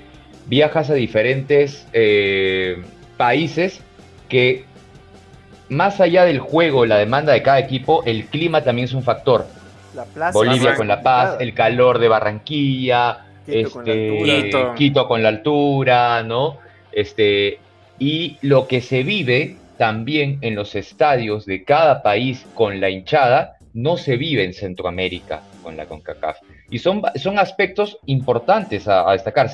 viajas 0.47 0.89
a 0.89 0.93
diferentes 0.95 1.87
eh, 1.93 2.81
países 3.17 3.81
que 4.29 4.65
más 5.73 5.99
allá 5.99 6.25
del 6.25 6.39
juego, 6.39 6.85
la 6.85 6.97
demanda 6.97 7.33
de 7.33 7.41
cada 7.41 7.59
equipo, 7.59 8.03
el 8.05 8.25
clima 8.25 8.63
también 8.63 8.85
es 8.85 8.93
un 8.93 9.03
factor. 9.03 9.45
Bolivia 10.33 10.75
con 10.75 10.87
la 10.87 11.01
paz, 11.01 11.37
el 11.39 11.53
calor 11.53 11.99
de 11.99 12.07
Barranquilla, 12.07 13.25
Quito, 13.45 13.71
con 13.71 13.85
la 13.85 13.93
este, 13.93 14.65
Quito 14.75 15.07
con 15.07 15.21
la 15.21 15.29
altura, 15.29 16.23
¿no? 16.23 16.57
Este, 16.91 17.59
y 17.99 18.37
lo 18.41 18.67
que 18.67 18.81
se 18.81 19.03
vive 19.03 19.57
también 19.77 20.37
en 20.41 20.55
los 20.55 20.75
estadios 20.75 21.45
de 21.45 21.63
cada 21.63 22.01
país 22.01 22.45
con 22.53 22.79
la 22.79 22.89
hinchada 22.89 23.57
no 23.73 23.97
se 23.97 24.17
vive 24.17 24.43
en 24.43 24.53
Centroamérica 24.53 25.41
con 25.63 25.75
la 25.77 25.85
CONCACAF. 25.85 26.37
Y 26.69 26.79
son, 26.79 27.01
son 27.15 27.39
aspectos 27.39 27.97
importantes 28.05 28.87
a, 28.87 29.11
destacar. 29.11 29.49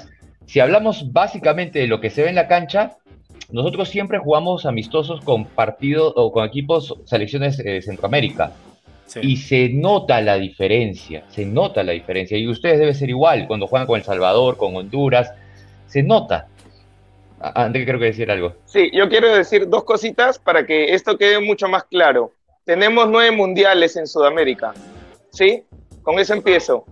Si 0.45 0.59
hablamos 0.59 1.11
básicamente 1.13 1.79
de 1.79 1.87
lo 1.87 2.01
que 2.01 2.09
se 2.09 2.23
ve 2.23 2.29
en 2.29 2.35
la 2.35 2.47
cancha, 2.47 2.97
nosotros 3.51 3.89
siempre 3.89 4.19
jugamos 4.19 4.65
amistosos 4.65 5.21
con 5.21 5.45
partidos 5.45 6.13
o 6.15 6.31
con 6.31 6.45
equipos, 6.45 6.95
selecciones 7.05 7.57
de 7.57 7.81
Centroamérica. 7.81 8.51
Y 9.21 9.37
se 9.37 9.69
nota 9.69 10.21
la 10.21 10.35
diferencia, 10.35 11.23
se 11.29 11.43
nota 11.43 11.83
la 11.83 11.93
diferencia. 11.93 12.37
Y 12.37 12.47
ustedes 12.47 12.77
debe 12.77 12.93
ser 12.93 13.09
igual 13.09 13.47
cuando 13.47 13.65
juegan 13.65 13.87
con 13.87 13.97
El 13.97 14.05
Salvador, 14.05 14.55
con 14.55 14.75
Honduras, 14.75 15.31
se 15.87 16.03
nota. 16.03 16.47
André, 17.39 17.85
creo 17.85 17.99
que 17.99 18.05
decir 18.05 18.29
algo. 18.29 18.53
Sí, 18.65 18.91
yo 18.93 19.09
quiero 19.09 19.33
decir 19.33 19.67
dos 19.67 19.83
cositas 19.83 20.37
para 20.37 20.65
que 20.65 20.93
esto 20.93 21.17
quede 21.17 21.39
mucho 21.39 21.67
más 21.67 21.85
claro. 21.85 22.33
Tenemos 22.65 23.09
nueve 23.09 23.35
mundiales 23.35 23.95
en 23.95 24.05
Sudamérica, 24.05 24.73
¿sí? 25.31 25.63
Con 26.03 26.19
eso 26.19 26.33
empiezo. 26.33 26.85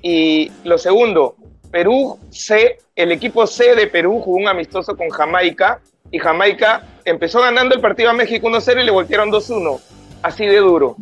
Y 0.00 0.52
lo 0.62 0.78
segundo, 0.78 1.34
Perú 1.72 2.18
C, 2.30 2.78
el 2.94 3.10
equipo 3.10 3.46
C 3.46 3.74
de 3.74 3.88
Perú 3.88 4.20
jugó 4.20 4.36
un 4.36 4.46
amistoso 4.46 4.96
con 4.96 5.08
Jamaica 5.08 5.80
y 6.14 6.20
Jamaica 6.20 6.84
empezó 7.04 7.40
ganando 7.40 7.74
el 7.74 7.80
partido 7.80 8.10
a 8.10 8.12
México 8.12 8.46
1-0 8.46 8.82
y 8.82 8.84
le 8.84 8.92
voltearon 8.92 9.32
2-1. 9.32 9.80
Así 10.22 10.46
de 10.46 10.58
duro. 10.58 10.94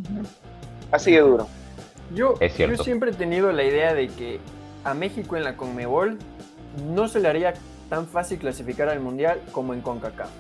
Así 0.91 1.13
de 1.13 1.21
duro. 1.21 1.49
Yo, 2.15 2.37
yo 2.41 2.79
siempre 2.79 3.11
he 3.11 3.15
tenido 3.15 3.53
la 3.53 3.63
idea 3.63 3.93
de 3.93 4.09
que 4.09 4.41
a 4.85 4.95
México 4.95 5.37
en 5.37 5.45
la 5.45 5.55
Conmebol 5.55 6.17
no 6.95 7.09
se 7.09 7.21
le 7.21 7.29
haría 7.29 7.53
tan 7.91 8.07
fácil 8.07 8.39
clasificar 8.39 8.89
al 8.89 9.01
Mundial 9.01 9.39
como 9.53 9.75
en 9.75 9.83
CONCACAF. 9.83 10.31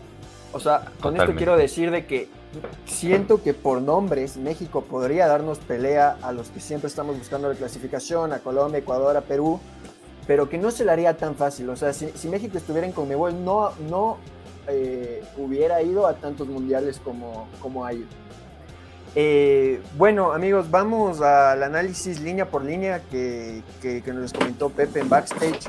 O 0.55 0.61
sea, 0.61 0.87
con 1.03 1.21
esto 1.21 1.35
quiero 1.35 1.59
decir 1.59 1.91
de 1.91 2.07
que 2.07 2.31
siento 2.87 3.43
que 3.43 3.53
por 3.53 3.83
nombres 3.83 4.39
México 4.39 4.81
podría 4.81 5.27
darnos 5.27 5.59
pelea 5.59 6.17
a 6.23 6.33
los 6.33 6.49
que 6.49 6.61
siempre 6.61 6.89
estamos 6.89 7.19
buscando 7.19 7.51
la 7.51 7.57
clasificación, 7.57 8.33
a 8.33 8.39
Colombia, 8.39 8.79
Ecuador, 8.79 9.19
a 9.19 9.21
Perú, 9.21 9.61
pero 10.27 10.49
que 10.49 10.57
no 10.57 10.71
se 10.71 10.87
le 10.87 10.93
haría 10.93 11.19
tan 11.19 11.35
fácil. 11.35 11.69
O 11.69 11.77
sea, 11.77 11.93
si, 11.93 12.27
México 12.29 12.57
estuviera 12.57 12.87
en 12.87 12.95
Conmebol, 12.95 13.45
no, 13.45 13.73
no 13.91 14.17
eh, 14.73 15.23
hubiera 15.37 15.83
ido 15.83 16.07
a 16.07 16.15
tantos 16.15 16.49
mundiales 16.49 16.99
como, 16.99 17.49
como 17.61 17.85
ha 17.85 17.93
ido. 17.93 18.07
Eh, 19.15 19.81
bueno, 19.99 20.33
amigos, 20.33 20.71
vamos 20.71 21.21
al 21.21 21.63
análisis 21.63 22.21
línea 22.21 22.51
por 22.51 22.65
línea 22.65 23.03
que, 23.11 23.63
que, 23.83 24.03
nos 24.13 24.33
comentó 24.33 24.71
Pepe 24.71 25.01
en 25.01 25.09
backstage. 25.09 25.69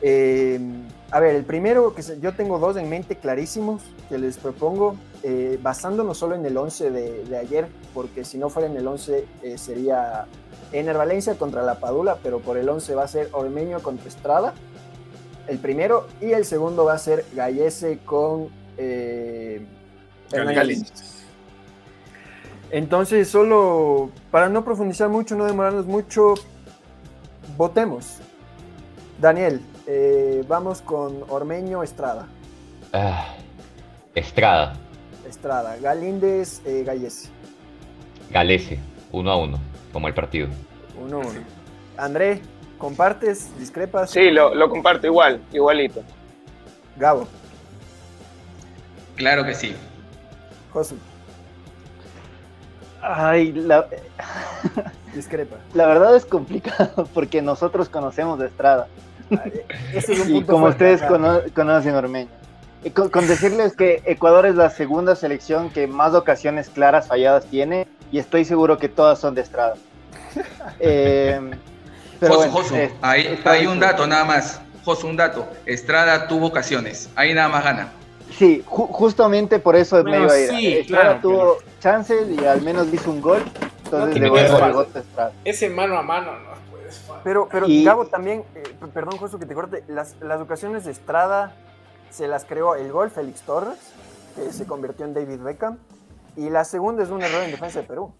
Eh, 0.00 0.58
a 1.10 1.20
ver, 1.20 1.36
el 1.36 1.44
primero, 1.44 1.94
que 1.94 2.02
yo 2.20 2.34
tengo 2.34 2.58
dos 2.58 2.76
en 2.76 2.90
mente 2.90 3.16
clarísimos 3.16 3.82
que 4.10 4.18
les 4.18 4.36
propongo, 4.36 4.94
eh, 5.22 5.58
basándonos 5.62 6.18
solo 6.18 6.34
en 6.34 6.44
el 6.44 6.54
11 6.54 6.90
de, 6.90 7.36
ayer, 7.38 7.66
porque 7.94 8.26
si 8.26 8.36
no 8.36 8.50
fuera 8.50 8.68
en 8.68 8.76
el 8.76 8.86
11 8.86 9.24
eh, 9.42 9.56
sería 9.56 10.26
Ener 10.70 10.98
Valencia 10.98 11.38
contra 11.38 11.62
La 11.62 11.76
Padula, 11.76 12.18
pero 12.22 12.40
por 12.40 12.58
el 12.58 12.68
11 12.68 12.94
va 12.94 13.04
a 13.04 13.08
ser 13.08 13.30
Ormeño 13.32 13.80
contra 13.80 14.06
Estrada, 14.06 14.52
el 15.48 15.58
primero, 15.58 16.06
y 16.20 16.32
el 16.32 16.44
segundo 16.44 16.84
va 16.84 16.94
a 16.94 16.98
ser 16.98 17.24
Gallese 17.34 17.98
con 18.04 18.48
eh, 18.76 19.66
Entonces, 22.70 23.28
solo 23.28 24.10
para 24.30 24.48
no 24.48 24.64
profundizar 24.64 25.08
mucho, 25.08 25.34
no 25.34 25.46
demorarnos 25.46 25.86
mucho, 25.86 26.34
votemos. 27.56 28.18
Daniel, 29.20 29.60
eh, 29.86 30.44
vamos 30.46 30.82
con 30.82 31.24
Ormeño 31.28 31.82
Estrada. 31.82 32.26
Ah, 32.92 33.34
Estrada. 34.14 34.76
Estrada. 35.28 35.76
Galíndez 35.78 36.62
eh, 36.64 36.84
Gallese. 36.84 37.30
Galese, 38.30 38.78
uno 39.12 39.30
a 39.30 39.36
uno, 39.36 39.58
como 39.92 40.08
el 40.08 40.14
partido. 40.14 40.48
Uno 41.02 41.16
a 41.16 41.26
uno. 41.26 41.40
André, 41.96 42.42
¿compartes? 42.78 43.50
¿Discrepas? 43.58 44.10
Sí, 44.10 44.30
lo, 44.30 44.54
lo 44.54 44.68
comparto 44.70 45.06
igual, 45.06 45.40
igualito. 45.52 46.02
Gabo. 46.96 47.26
Claro 49.16 49.44
que 49.44 49.54
sí. 49.54 49.74
Josu. 50.72 50.96
Ay, 53.00 53.52
la, 53.52 53.86
Discrepa. 55.14 55.56
la 55.74 55.86
verdad 55.86 56.16
es 56.16 56.24
complicado 56.24 57.06
porque 57.14 57.42
nosotros 57.42 57.88
conocemos 57.88 58.38
de 58.38 58.46
Estrada. 58.46 58.88
Ah, 59.30 59.42
eh, 59.46 59.64
Ese 59.94 60.14
es 60.14 60.20
un 60.20 60.30
Y 60.30 60.32
punto 60.34 60.52
como 60.54 60.66
ustedes 60.66 61.02
cono- 61.02 61.40
conocen 61.54 61.94
Ormeño. 61.94 62.28
Y 62.84 62.90
con, 62.90 63.08
con 63.10 63.26
decirles 63.26 63.74
que 63.74 64.02
Ecuador 64.04 64.46
es 64.46 64.54
la 64.54 64.70
segunda 64.70 65.16
selección 65.16 65.70
que 65.70 65.86
más 65.86 66.14
ocasiones 66.14 66.68
claras 66.70 67.08
falladas 67.08 67.44
tiene 67.46 67.88
y 68.12 68.18
estoy 68.18 68.44
seguro 68.44 68.78
que 68.78 68.88
todas 68.88 69.18
son 69.18 69.34
de 69.34 69.42
Estrada. 69.42 69.74
Eh, 70.80 71.40
pero 72.20 72.34
Josu, 72.34 72.50
bueno, 72.50 72.62
Josu, 72.62 72.76
es- 72.76 72.92
hay, 73.02 73.40
hay 73.44 73.66
un 73.66 73.80
dato 73.80 74.06
nada 74.06 74.24
más. 74.24 74.60
Josu, 74.84 75.06
un 75.08 75.16
dato. 75.16 75.46
Estrada 75.66 76.28
tuvo 76.28 76.46
ocasiones. 76.46 77.10
Ahí 77.14 77.34
nada 77.34 77.48
más 77.48 77.64
gana. 77.64 77.92
Sí, 78.38 78.62
ju- 78.66 78.88
justamente 78.90 79.58
por 79.58 79.74
eso 79.76 79.96
me 79.96 80.02
Bueno, 80.10 80.24
iba 80.26 80.32
a 80.34 80.38
ir. 80.38 80.48
sí, 80.50 80.72
Estrada 80.78 81.04
claro, 81.04 81.20
tuvo 81.20 81.58
chances 81.80 82.28
y 82.28 82.44
al 82.44 82.60
menos 82.62 82.86
hizo 82.92 83.10
un 83.10 83.20
gol, 83.20 83.42
entonces 83.84 84.14
te 84.14 84.20
le 84.20 84.28
voy 84.30 84.40
a 84.40 84.48
dar 84.48 84.68
el 84.68 84.74
voto 84.74 84.98
a 84.98 85.00
Estrada. 85.00 85.32
Ese 85.44 85.68
mano 85.70 85.96
a 85.98 86.02
mano 86.02 86.32
no 86.32 86.70
puedes. 86.70 87.02
Pero, 87.24 87.48
pero 87.50 87.66
Y- 87.66 87.84
Gabo 87.84 88.06
también, 88.06 88.44
eh, 88.54 88.62
perdón, 88.92 89.18
Josu, 89.18 89.38
que 89.38 89.46
te 89.46 89.54
corte, 89.54 89.82
las, 89.88 90.14
las 90.20 90.40
ocasiones 90.40 90.84
de 90.84 90.92
Estrada 90.92 91.52
se 92.10 92.28
las 92.28 92.44
creó 92.44 92.74
el 92.74 92.90
gol 92.92 93.10
Félix 93.10 93.40
Torres, 93.42 93.78
que 94.36 94.52
se 94.52 94.66
convirtió 94.66 95.04
en 95.06 95.14
David 95.14 95.40
Beckham, 95.40 95.78
y 96.36 96.50
la 96.50 96.64
segunda 96.64 97.02
es 97.02 97.08
un 97.10 97.22
error 97.22 97.42
en 97.42 97.50
defensa 97.50 97.80
de 97.80 97.86
Perú. 97.86 98.12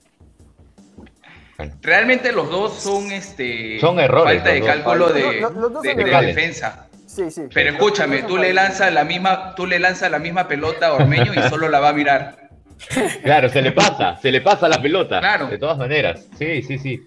Realmente 1.83 2.31
los 2.33 2.51
dos 2.51 2.75
son 2.75 3.11
este 3.11 3.81
Son 3.81 3.99
errores, 3.99 4.35
falta 4.35 4.51
de 4.53 4.63
cálculo 4.63 5.09
de, 5.09 5.41
los 5.41 5.83
defensa. 5.83 6.87
Sí, 7.07 7.31
sí. 7.31 7.43
Pero 7.53 7.71
escúchame, 7.71 8.23
tú 8.23 8.37
le 8.37 8.53
lanzas 8.53 8.93
la 8.93 9.03
misma, 9.03 9.55
tú 9.57 9.67
le 9.67 9.81
lanzas 9.81 10.11
la 10.11 10.21
misma 10.21 10.47
pelota 10.47 10.89
a 10.89 10.93
Ormeño 10.95 11.33
y 11.35 11.49
solo 11.49 11.69
la 11.69 11.81
va 11.81 11.89
a 11.89 11.93
mirar. 11.93 12.49
Claro, 13.25 13.49
se 13.49 13.61
le 13.61 13.73
pasa, 13.73 14.17
se 14.23 14.31
le 14.31 14.41
pasa 14.41 14.69
la 14.69 14.81
pelota. 14.81 15.19
Claro. 15.19 15.49
De 15.49 15.59
todas 15.59 15.77
maneras. 15.77 16.29
Sí, 16.39 16.63
sí, 16.63 16.79
sí. 16.79 17.01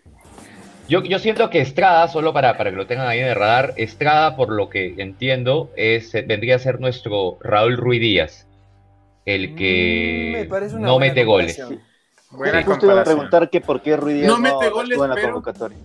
Yo, 0.89 1.01
yo 1.01 1.17
siento 1.17 1.49
que 1.49 1.61
Estrada, 1.61 2.09
solo 2.09 2.33
para, 2.33 2.57
para 2.57 2.71
que 2.71 2.75
lo 2.75 2.87
tengan 2.87 3.07
ahí 3.07 3.19
en 3.19 3.27
el 3.27 3.35
radar, 3.35 3.73
Estrada, 3.77 4.35
por 4.35 4.51
lo 4.51 4.69
que 4.69 4.95
entiendo, 4.97 5.71
es, 5.77 6.11
vendría 6.27 6.57
a 6.57 6.59
ser 6.59 6.81
nuestro 6.81 7.37
Raúl 7.39 7.77
Ruiz 7.77 8.01
Díaz. 8.01 8.47
El 9.25 9.51
Mm, 9.51 9.55
que 9.55 10.47
me 10.49 10.57
una 10.57 10.87
no 10.87 10.99
mete 10.99 11.23
goles. 11.23 11.61
Buena 12.31 12.63
Justo 12.63 12.85
iba 12.85 13.01
a 13.01 13.03
preguntar 13.03 13.49
que 13.49 13.61
por 13.61 13.81
qué 13.81 13.97
Ruiz 13.97 14.15
Díaz 14.15 14.27
No 14.27 14.37
no, 14.37 14.41
mete 14.41 14.69
goles, 14.69 14.97
en 14.99 15.09
la 15.09 15.15
pero- 15.15 15.27
convocatoria. 15.33 15.77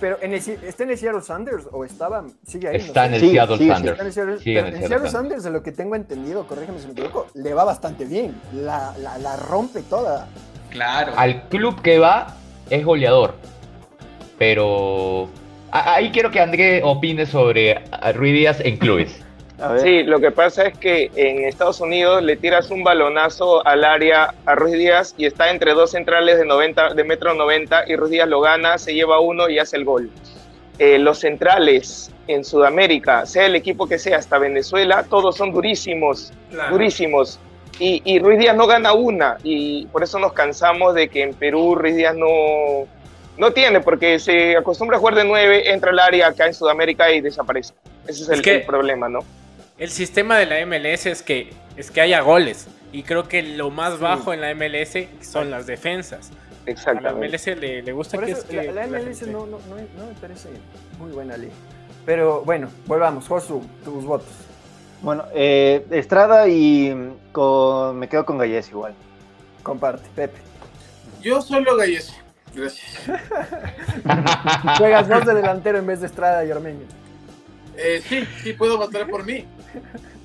Pero 0.00 0.16
en 0.22 0.32
el, 0.32 0.38
¿está 0.38 0.84
en 0.84 0.90
el 0.90 0.98
Seattle 0.98 1.22
Sanders 1.22 1.66
o 1.72 1.84
estaba? 1.84 2.24
Sigue 2.46 2.68
ahí. 2.68 2.78
no 2.78 2.84
Está 2.84 3.00
sé. 3.02 3.06
en 3.08 3.14
el 3.14 3.20
Sí, 3.20 3.30
Seattle 3.30 3.56
sí, 3.58 3.64
sí, 3.64 3.70
Está 3.70 3.78
en 3.80 3.88
el 3.88 3.96
Sanders. 3.96 4.14
Seattle, 4.14 4.38
Sí, 4.38 4.44
pero 4.44 4.58
en 4.60 4.66
el 4.66 4.72
en 4.74 4.78
Seattle 4.78 4.88
Seattle 4.88 4.98
Sanders. 5.10 5.12
Sanders, 5.12 5.42
de 5.44 5.50
lo 5.50 5.62
que 5.64 5.72
tengo 5.72 5.96
entendido, 5.96 6.46
corrígeme 6.46 6.78
si 6.78 6.86
me 6.86 6.92
equivoco, 6.92 7.26
le 7.34 7.52
va 7.54 7.64
bastante 7.64 8.04
bien. 8.04 8.40
La, 8.54 8.94
la, 8.98 9.18
la 9.18 9.36
rompe 9.36 9.82
toda. 9.82 10.28
Claro. 10.70 11.14
Al 11.16 11.48
club 11.48 11.82
que 11.82 11.98
va 11.98 12.36
es 12.70 12.84
goleador. 12.84 13.34
Pero 14.38 15.28
ahí 15.72 16.10
quiero 16.12 16.30
que 16.30 16.40
André 16.40 16.80
opine 16.84 17.26
sobre 17.26 17.82
Ruiz 18.14 18.32
Díaz 18.34 18.60
en 18.60 18.76
clubes. 18.76 19.20
Sí, 19.82 20.04
lo 20.04 20.20
que 20.20 20.30
pasa 20.30 20.66
es 20.68 20.78
que 20.78 21.10
en 21.16 21.44
Estados 21.44 21.80
Unidos 21.80 22.22
le 22.22 22.36
tiras 22.36 22.70
un 22.70 22.84
balonazo 22.84 23.66
al 23.66 23.84
área 23.84 24.32
a 24.46 24.54
Ruiz 24.54 24.74
Díaz 24.74 25.14
y 25.18 25.26
está 25.26 25.50
entre 25.50 25.72
dos 25.74 25.90
centrales 25.90 26.38
de 26.38 26.44
90, 26.46 26.94
de 26.94 27.02
metro 27.04 27.34
90 27.34 27.84
y 27.88 27.96
Ruiz 27.96 28.10
Díaz 28.12 28.28
lo 28.28 28.40
gana, 28.40 28.78
se 28.78 28.94
lleva 28.94 29.18
uno 29.20 29.48
y 29.48 29.58
hace 29.58 29.76
el 29.76 29.84
gol. 29.84 30.10
Eh, 30.78 30.98
los 30.98 31.18
centrales 31.18 32.12
en 32.28 32.44
Sudamérica, 32.44 33.26
sea 33.26 33.46
el 33.46 33.56
equipo 33.56 33.88
que 33.88 33.98
sea, 33.98 34.18
hasta 34.18 34.38
Venezuela, 34.38 35.04
todos 35.10 35.36
son 35.36 35.50
durísimos, 35.50 36.32
Claro. 36.50 36.70
durísimos. 36.72 37.40
Y, 37.80 38.00
y 38.04 38.20
Ruiz 38.20 38.38
Díaz 38.38 38.54
no 38.56 38.66
gana 38.68 38.92
una 38.92 39.38
y 39.42 39.86
por 39.86 40.04
eso 40.04 40.18
nos 40.20 40.32
cansamos 40.34 40.94
de 40.94 41.08
que 41.08 41.22
en 41.22 41.34
Perú 41.34 41.74
Ruiz 41.74 41.96
Díaz 41.96 42.14
no, 42.14 42.86
no 43.36 43.50
tiene, 43.52 43.80
porque 43.80 44.20
se 44.20 44.56
acostumbra 44.56 44.98
a 44.98 45.00
jugar 45.00 45.16
de 45.16 45.24
nueve, 45.24 45.68
entra 45.72 45.90
al 45.90 45.98
área 45.98 46.28
acá 46.28 46.46
en 46.46 46.54
Sudamérica 46.54 47.10
y 47.10 47.20
desaparece. 47.20 47.74
Ese 48.06 48.22
es 48.22 48.28
el, 48.28 48.34
Es 48.36 48.42
que- 48.42 48.54
el 48.56 48.62
problema, 48.62 49.08
¿no? 49.08 49.20
El 49.78 49.90
sistema 49.90 50.36
de 50.38 50.46
la 50.46 50.64
MLS 50.66 51.06
es 51.06 51.22
que, 51.22 51.50
es 51.76 51.90
que 51.90 52.00
haya 52.00 52.20
goles. 52.20 52.66
Y 52.92 53.02
creo 53.02 53.28
que 53.28 53.42
lo 53.42 53.70
más 53.70 54.00
bajo 54.00 54.32
en 54.32 54.40
la 54.40 54.54
MLS 54.54 54.96
son 55.20 55.50
las 55.50 55.66
defensas. 55.66 56.30
A 56.30 56.64
la 56.64 56.70
Exactamente. 56.72 57.28
MLS 57.28 57.46
le, 57.60 57.82
le 57.82 57.92
gusta 57.92 58.16
Por 58.16 58.26
que 58.26 58.32
eso 58.32 58.40
es 58.42 58.46
que 58.46 58.56
la, 58.56 58.72
la 58.72 58.86
la 58.86 58.98
MLS 58.98 59.18
gente- 59.20 59.32
no, 59.32 59.46
no, 59.46 59.58
no, 59.68 59.76
no 59.96 60.06
me 60.06 60.14
parece 60.20 60.48
muy 60.98 61.10
buena 61.12 61.36
liga. 61.36 61.52
Pero 62.04 62.42
bueno, 62.42 62.68
volvamos. 62.86 63.26
Josu, 63.28 63.62
tus 63.84 64.04
votos. 64.04 64.28
bueno, 65.02 65.24
eh, 65.34 65.86
Estrada 65.90 66.48
y 66.48 66.92
mm, 66.94 67.32
con, 67.32 67.98
me 67.98 68.08
quedo 68.08 68.24
con 68.24 68.38
Galles 68.38 68.68
igual. 68.70 68.94
Comparte, 69.62 70.08
Pepe. 70.14 70.38
Yo 71.20 71.40
solo 71.42 71.76
Gallese. 71.76 72.14
Gracias. 72.54 72.86
Juegas 74.78 75.08
dos 75.08 75.24
de 75.26 75.34
delantero 75.34 75.78
en 75.78 75.86
vez 75.86 76.00
de 76.00 76.06
Estrada 76.06 76.44
y 76.44 76.50
Ormeño. 76.50 76.86
Eh, 77.76 78.02
sí, 78.08 78.26
sí 78.42 78.52
puedo 78.54 78.76
votar 78.78 79.06
por 79.08 79.24
mí. 79.24 79.44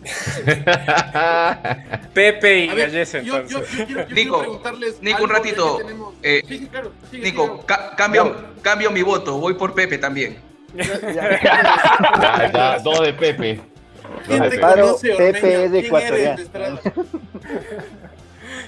Pepe 2.14 2.66
y 2.66 2.68
ver, 2.70 2.92
Galles 2.92 3.12
yo, 3.14 3.20
yo, 3.22 3.38
entonces. 3.38 3.78
yo 3.78 3.86
quiero, 3.86 4.08
yo 4.08 4.16
Nico. 4.16 4.62
Nico, 5.02 5.24
un 5.24 5.30
ratito, 5.30 5.80
eh, 6.22 6.44
sí, 6.48 6.60
sí, 6.60 6.68
claro. 6.68 6.92
sigue, 7.10 7.24
Nico, 7.24 7.46
sigue, 7.48 7.66
ca- 7.66 7.96
cambio, 7.96 8.36
cambio 8.62 8.92
mi 8.92 9.02
voto, 9.02 9.38
voy 9.40 9.54
por 9.54 9.74
Pepe 9.74 9.98
también. 9.98 10.38
Ya. 10.76 11.12
Ya, 11.14 12.52
ya, 12.54 12.80
dos 12.80 13.00
de 13.02 13.14
Pepe. 13.14 13.62
¿Quién 14.26 14.40
Dos 14.40 14.50
te 14.50 14.56
de 14.56 14.62
Paro, 14.62 14.82
conoce, 14.88 15.16
Pepe 15.16 15.64
es 15.66 15.72
de 15.72 15.82
¿Quién 15.82 15.96
eres 15.96 16.40
ecuatoriano. 16.46 16.80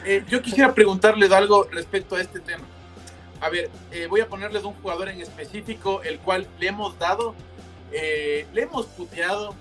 Eh, 0.06 0.24
yo 0.30 0.42
quisiera 0.42 0.74
preguntarles 0.74 1.32
algo 1.32 1.68
respecto 1.72 2.16
a 2.16 2.22
este 2.22 2.40
tema. 2.40 2.64
A 3.42 3.50
ver, 3.50 3.70
eh, 3.92 4.08
voy 4.08 4.22
a 4.22 4.28
ponerles 4.28 4.64
un 4.64 4.74
jugador 4.76 5.10
en 5.10 5.22
específico, 5.22 6.02
el 6.04 6.20
cual 6.20 6.48
le 6.60 6.68
hemos 6.68 6.98
dado, 6.98 7.36
eh, 7.92 8.46
le 8.54 8.62
hemos 8.64 8.86
puteado, 8.88 9.56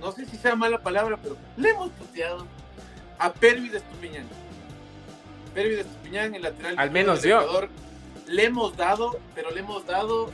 no 0.00 0.12
sé 0.12 0.26
si 0.26 0.36
sea 0.36 0.54
mala 0.54 0.78
palabra, 0.78 1.18
pero 1.22 1.36
le 1.56 1.70
hemos 1.70 1.90
puteado 1.90 2.46
a 3.18 3.32
Pervis 3.32 3.72
de 3.72 3.78
Estupiñán. 3.78 4.26
Pervis 5.54 5.76
de 5.76 5.80
Estupiñán, 5.82 6.34
el 6.34 6.42
lateral 6.42 6.74
Al 6.78 6.90
menos 6.90 7.22
yo. 7.22 7.40
Ecuador, 7.40 7.68
le 8.26 8.44
hemos 8.44 8.76
dado, 8.76 9.18
pero 9.34 9.50
le 9.50 9.60
hemos 9.60 9.86
dado 9.86 10.30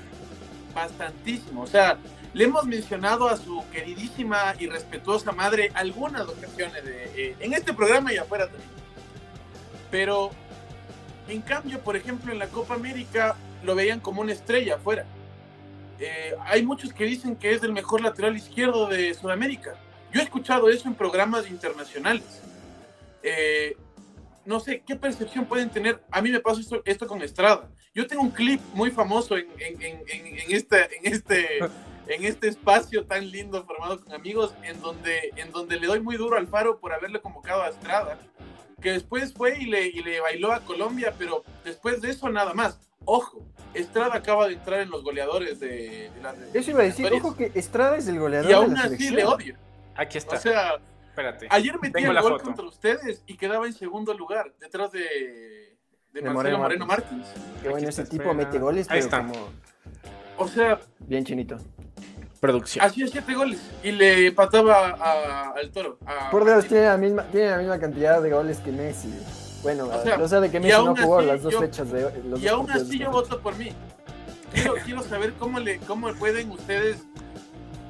bastantísimo. 0.75 1.63
O 1.63 1.67
sea, 1.67 1.99
le 2.35 2.45
hemos 2.45 2.65
mencionado 2.65 3.29
a 3.29 3.37
su 3.37 3.63
queridísima 3.71 4.55
y 4.59 4.67
respetuosa 4.67 5.33
madre 5.33 5.71
algunas 5.75 6.23
ocasiones 6.23 6.85
de, 6.85 7.13
eh, 7.15 7.37
en 7.41 7.53
este 7.53 7.73
programa 7.73 8.13
y 8.13 8.17
afuera 8.17 8.47
también. 8.47 8.71
Pero, 9.91 10.31
en 11.29 11.43
cambio, 11.43 11.81
por 11.81 11.97
ejemplo, 11.97 12.33
en 12.33 12.39
la 12.39 12.47
Copa 12.49 12.75
América 12.75 13.37
lo 13.63 13.75
veían 13.75 14.01
como 14.01 14.23
una 14.23 14.33
estrella 14.33 14.77
afuera. 14.77 15.05
Eh, 16.05 16.35
hay 16.41 16.65
muchos 16.65 16.93
que 16.93 17.05
dicen 17.05 17.37
que 17.37 17.53
es 17.53 17.63
el 17.63 17.73
mejor 17.73 18.01
lateral 18.01 18.35
izquierdo 18.35 18.89
de 18.89 19.15
Sudamérica. 19.15 19.77
Yo 20.13 20.21
he 20.21 20.25
escuchado 20.25 20.69
eso 20.69 20.89
en 20.89 20.97
programas 20.97 21.49
internacionales. 21.49 22.43
Eh, 23.23 23.77
no 24.45 24.59
sé, 24.59 24.83
¿qué 24.85 24.97
percepción 24.97 25.45
pueden 25.45 25.71
tener? 25.71 26.03
A 26.11 26.21
mí 26.21 26.31
me 26.33 26.41
pasa 26.41 26.61
esto, 26.85 27.07
con 27.07 27.23
Estrada. 27.23 27.71
Yo 27.95 28.09
tengo 28.09 28.23
un 28.23 28.33
clip 28.33 28.61
muy 28.75 28.91
famoso 28.91 29.37
en, 29.37 29.47
este, 30.49 30.89
este, 32.09 32.49
espacio 32.49 33.07
tan 33.07 33.31
lindo 33.31 33.65
formado 33.65 34.01
con 34.01 34.13
amigos, 34.13 34.57
en 34.65 34.81
donde, 34.81 35.79
le 35.79 35.87
doy 35.87 36.01
muy 36.01 36.17
duro 36.17 36.37
al 36.37 36.49
Faro 36.49 36.81
por 36.81 36.93
haberle 36.93 37.21
convocado 37.21 37.63
a 37.63 37.69
Estrada, 37.69 38.19
que 38.81 38.91
después 38.91 39.33
fue 39.33 39.57
y 39.57 39.67
le 39.67 40.21
bailó 40.21 40.51
a 40.51 40.63
Colombia, 40.63 41.15
pero 41.17 41.45
después 41.65 42.01
de 42.01 42.11
eso 42.11 42.29
nada 42.29 42.55
más. 42.55 42.92
Ojo, 43.05 43.45
Estrada 43.75 44.17
acaba 44.17 44.47
de 44.49 44.55
entrar 44.55 44.81
en 44.81 44.91
los 44.91 45.03
goleadores 45.03 45.59
de, 45.61 46.11
de 46.15 46.21
las 46.23 46.35
Eso 46.55 46.71
iba 46.71 46.81
a 46.81 46.85
decir, 46.85 47.11
ojo 47.13 47.35
que 47.37 47.51
Estrada 47.55 47.97
es 47.97 48.07
el 48.09 48.19
goleador 48.19 48.51
y 48.51 48.55
aún 48.55 48.71
de 48.71 48.75
la 48.77 48.81
así 48.85 48.97
selección. 48.97 49.15
le 49.17 49.25
odio. 49.25 49.57
Aquí 49.95 50.19
está. 50.19 50.37
O 50.37 50.39
sea, 50.39 50.75
Espérate. 51.09 51.47
Ayer 51.51 51.75
metí 51.81 51.93
Tengo 51.93 52.09
el 52.09 52.15
la 52.15 52.23
gol 52.23 52.33
foto. 52.33 52.45
contra 52.45 52.65
ustedes 52.65 53.23
y 53.27 53.37
quedaba 53.37 53.67
en 53.67 53.75
segundo 53.75 54.15
lugar, 54.15 54.51
detrás 54.59 54.93
de, 54.93 55.01
de, 55.01 55.77
De 56.13 56.23
Marcelo 56.23 56.33
Moreno 56.35 56.59
Moreno 56.59 56.87
Martins. 56.87 57.27
Qué 57.63 57.69
bueno, 57.69 57.89
ese 57.89 58.05
tipo 58.07 58.33
mete 58.33 58.59
goles, 58.59 58.89
Ahí 58.89 59.01
pero 59.01 59.05
está. 59.05 59.19
como 59.19 59.49
O 60.39 60.49
sea, 60.49 60.81
bien 61.01 61.25
chinito. 61.25 61.59
Producción. 62.41 62.85
hacía 62.85 63.07
siete 63.07 63.35
goles 63.35 63.61
y 63.85 63.93
le 63.93 64.29
empataba 64.29 65.53
al 65.55 65.71
toro. 65.71 65.99
a 66.07 66.31
Por 66.31 66.45
Dios, 66.45 66.67
tiene 66.67 66.87
la 66.87 66.97
misma, 66.97 67.25
tiene 67.25 67.51
la 67.51 67.59
misma 67.59 67.79
cantidad 67.79 68.21
de 68.23 68.31
goles 68.31 68.59
que 68.59 68.73
Messi. 68.73 69.13
Bueno, 69.63 69.89
O 69.89 70.03
sea, 70.03 70.19
o 70.19 70.29
sea, 70.29 70.41
de 70.41 70.51
que 70.51 70.57
y 70.57 70.61
Messi 70.61 70.73
no 70.73 70.89
aún 70.89 70.97
jugó 70.97 71.19
así, 71.19 71.27
las 71.29 71.43
dos 71.43 71.53
yo- 71.53 71.61
fechas 71.61 71.91
de 71.93 72.23
los 72.25 72.41
Y 72.41 72.49
aún 72.49 72.71
así 72.71 72.99
yo 72.99 73.11
voto 73.11 73.41
por 73.41 73.57
mí. 73.57 73.71
Quiero, 74.53 74.75
quiero 74.85 75.03
saber 75.03 75.33
cómo, 75.39 75.61
le, 75.61 75.79
cómo 75.79 76.13
pueden 76.15 76.51
ustedes 76.51 77.05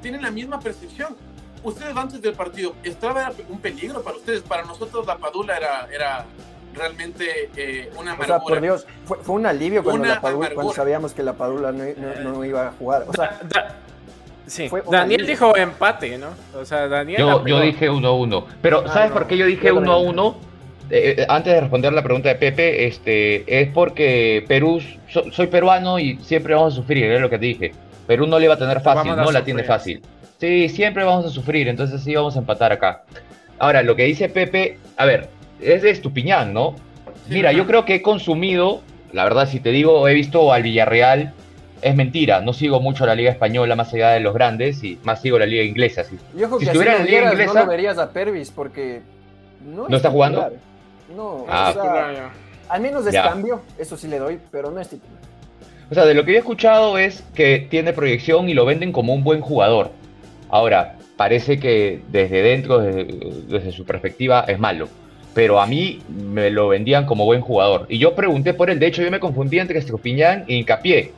tienen 0.03 0.23
la 0.23 0.31
misma 0.31 0.61
percepción. 0.61 1.17
Ustedes 1.63 1.97
antes 1.97 2.21
del 2.21 2.35
partido, 2.35 2.75
¿estaba 2.83 3.33
un 3.49 3.61
peligro 3.61 4.03
para 4.03 4.17
ustedes? 4.17 4.43
Para 4.43 4.65
nosotros 4.65 5.07
la 5.07 5.17
Padula 5.17 5.57
era, 5.57 5.89
era 5.93 6.27
realmente 6.75 7.51
eh, 7.57 7.91
una 7.99 8.13
amargura. 8.13 8.37
O 8.37 8.41
sea, 8.41 8.49
por 8.49 8.61
Dios, 8.61 8.87
fue, 9.05 9.19
fue 9.19 9.37
un 9.37 9.47
alivio 9.47 9.85
cuando, 9.85 10.05
la 10.05 10.21
Padula, 10.21 10.51
cuando 10.55 10.73
sabíamos 10.73 11.15
que 11.15 11.23
la 11.23 11.35
Padula 11.35 11.71
no, 11.71 11.85
no, 11.85 12.33
no 12.33 12.45
iba 12.45 12.69
a 12.69 12.73
jugar. 12.73 13.05
O 13.07 13.13
sea, 13.13 13.39
da, 13.43 13.63
da, 13.63 13.77
sí. 14.47 14.69
Daniel 14.91 15.25
dijo 15.25 15.57
empate, 15.57 16.19
¿no? 16.19 16.29
O 16.55 16.65
sea, 16.65 16.89
Daniel. 16.89 17.21
Yo, 17.21 17.47
yo 17.47 17.61
dije 17.61 17.89
1-1. 17.89 18.45
Pero, 18.61 18.87
¿sabes 18.89 19.11
ah, 19.11 19.15
por 19.15 19.29
qué 19.29 19.37
yo 19.37 19.47
dije 19.47 19.73
1-1? 19.73 20.35
Eh, 20.95 21.15
eh, 21.21 21.27
antes 21.27 21.55
de 21.55 21.59
responder 21.59 21.91
la 21.95 22.03
pregunta 22.03 22.29
de 22.29 22.35
Pepe, 22.35 22.87
este, 22.87 23.63
es 23.63 23.71
porque 23.71 24.45
Perú, 24.47 24.79
so, 25.09 25.33
soy 25.33 25.47
peruano 25.47 25.99
y 25.99 26.19
siempre 26.19 26.55
vamos 26.55 26.75
a 26.75 26.77
sufrir, 26.77 27.11
es 27.11 27.19
lo 27.19 27.31
que 27.31 27.39
te 27.39 27.47
dije. 27.47 27.73
Perú 28.07 28.27
no 28.27 28.39
le 28.39 28.47
va 28.47 28.55
a 28.55 28.59
tener 28.59 28.83
fácil, 28.83 29.17
no 29.17 29.33
la 29.33 29.43
tiene 29.43 29.65
fácil. 29.65 30.03
Sí, 30.39 30.69
siempre 30.69 31.03
vamos 31.03 31.25
a 31.25 31.31
sufrir, 31.31 31.67
entonces 31.69 32.03
sí 32.03 32.15
vamos 32.15 32.37
a 32.37 32.41
empatar 32.41 32.73
acá. 32.73 33.05
Ahora, 33.59 33.83
lo 33.83 33.97
que 33.97 34.05
dice 34.05 34.29
Pepe, 34.29 34.77
a 34.99 35.07
ver, 35.07 35.31
es 35.63 35.81
de 35.81 35.89
Estupiñán, 35.89 36.53
¿no? 36.53 36.77
Mira, 37.27 37.53
yo 37.53 37.67
creo 37.67 37.87
que 37.87 37.95
he 37.95 38.03
consumido, 38.03 38.83
la 39.15 39.25
verdad, 39.25 39.49
si 39.49 39.61
te 39.61 39.71
digo, 39.71 40.07
he 40.09 40.13
visto 40.13 40.53
al 40.53 40.63
Villarreal, 40.63 41.33
es 41.81 41.97
mentira, 41.97 42.43
no 42.43 42.53
sigo 42.53 42.81
mucho 42.81 43.07
la 43.07 43.15
Liga 43.15 43.31
Española 43.31 43.77
más 43.77 43.95
allá 43.95 44.11
de 44.11 44.21
los 44.21 44.35
grandes 44.35 44.85
y 44.85 44.99
más 45.05 45.23
sigo 45.23 45.39
la 45.39 45.47
Liga 45.47 45.63
Inglesa. 45.63 46.05
Si, 46.05 46.19
yo 46.37 46.49
creo 46.49 46.59
si 46.59 46.67
que 46.67 46.73
estuviera 46.73 46.97
en 46.97 46.99
la 46.99 47.11
Liga 47.11 47.33
Inglesa. 47.33 47.55
No 47.55 47.61
lo 47.61 47.71
verías 47.71 47.97
a 47.97 48.11
Pervis 48.11 48.51
porque. 48.51 49.01
¿No, 49.65 49.89
¿No 49.89 49.97
está 49.97 50.11
jugando? 50.11 50.51
No, 51.17 51.45
ah, 51.49 51.71
o 51.71 51.73
sea, 51.73 52.33
al 52.69 52.81
menos 52.81 53.05
de 53.05 53.13
cambio, 53.13 53.61
eso 53.79 53.97
sí 53.97 54.09
le 54.09 54.19
doy, 54.19 54.39
pero 54.51 54.71
no 54.71 54.81
es 54.81 54.89
titular. 54.89 55.21
O 55.91 55.95
sea, 55.95 56.05
de 56.05 56.15
lo 56.15 56.25
que 56.25 56.33
yo 56.33 56.37
he 56.37 56.41
escuchado 56.41 56.97
es 56.97 57.23
que 57.35 57.67
tiene 57.69 57.93
proyección 57.93 58.49
y 58.49 58.55
lo 58.55 58.65
venden 58.65 58.93
como 58.93 59.13
un 59.13 59.23
buen 59.23 59.41
jugador. 59.41 59.91
Ahora, 60.49 60.97
parece 61.17 61.61
que 61.61 62.03
desde 62.09 62.43
dentro, 62.43 62.79
desde, 62.79 63.05
desde 63.49 63.73
su 63.73 63.85
perspectiva, 63.85 64.45
es 64.49 64.59
malo 64.59 64.89
pero 65.35 65.61
a 65.61 65.67
mí 65.67 66.01
me 66.09 66.51
lo 66.51 66.69
vendían 66.69 67.07
como 67.07 67.25
buen 67.25 67.41
jugador. 67.41 67.87
Y 67.89 67.99
yo 67.99 68.15
pregunté 68.15 68.55
por 68.55 68.71
él, 68.71 68.79
de 68.79 68.87
hecho 68.87 69.03
yo 69.03 69.11
me 69.11 69.21
confundí 69.21 69.59
entre 69.59 69.79
Estupiñán 69.79 70.45
e 70.49 70.55
Incapié, 70.55 71.13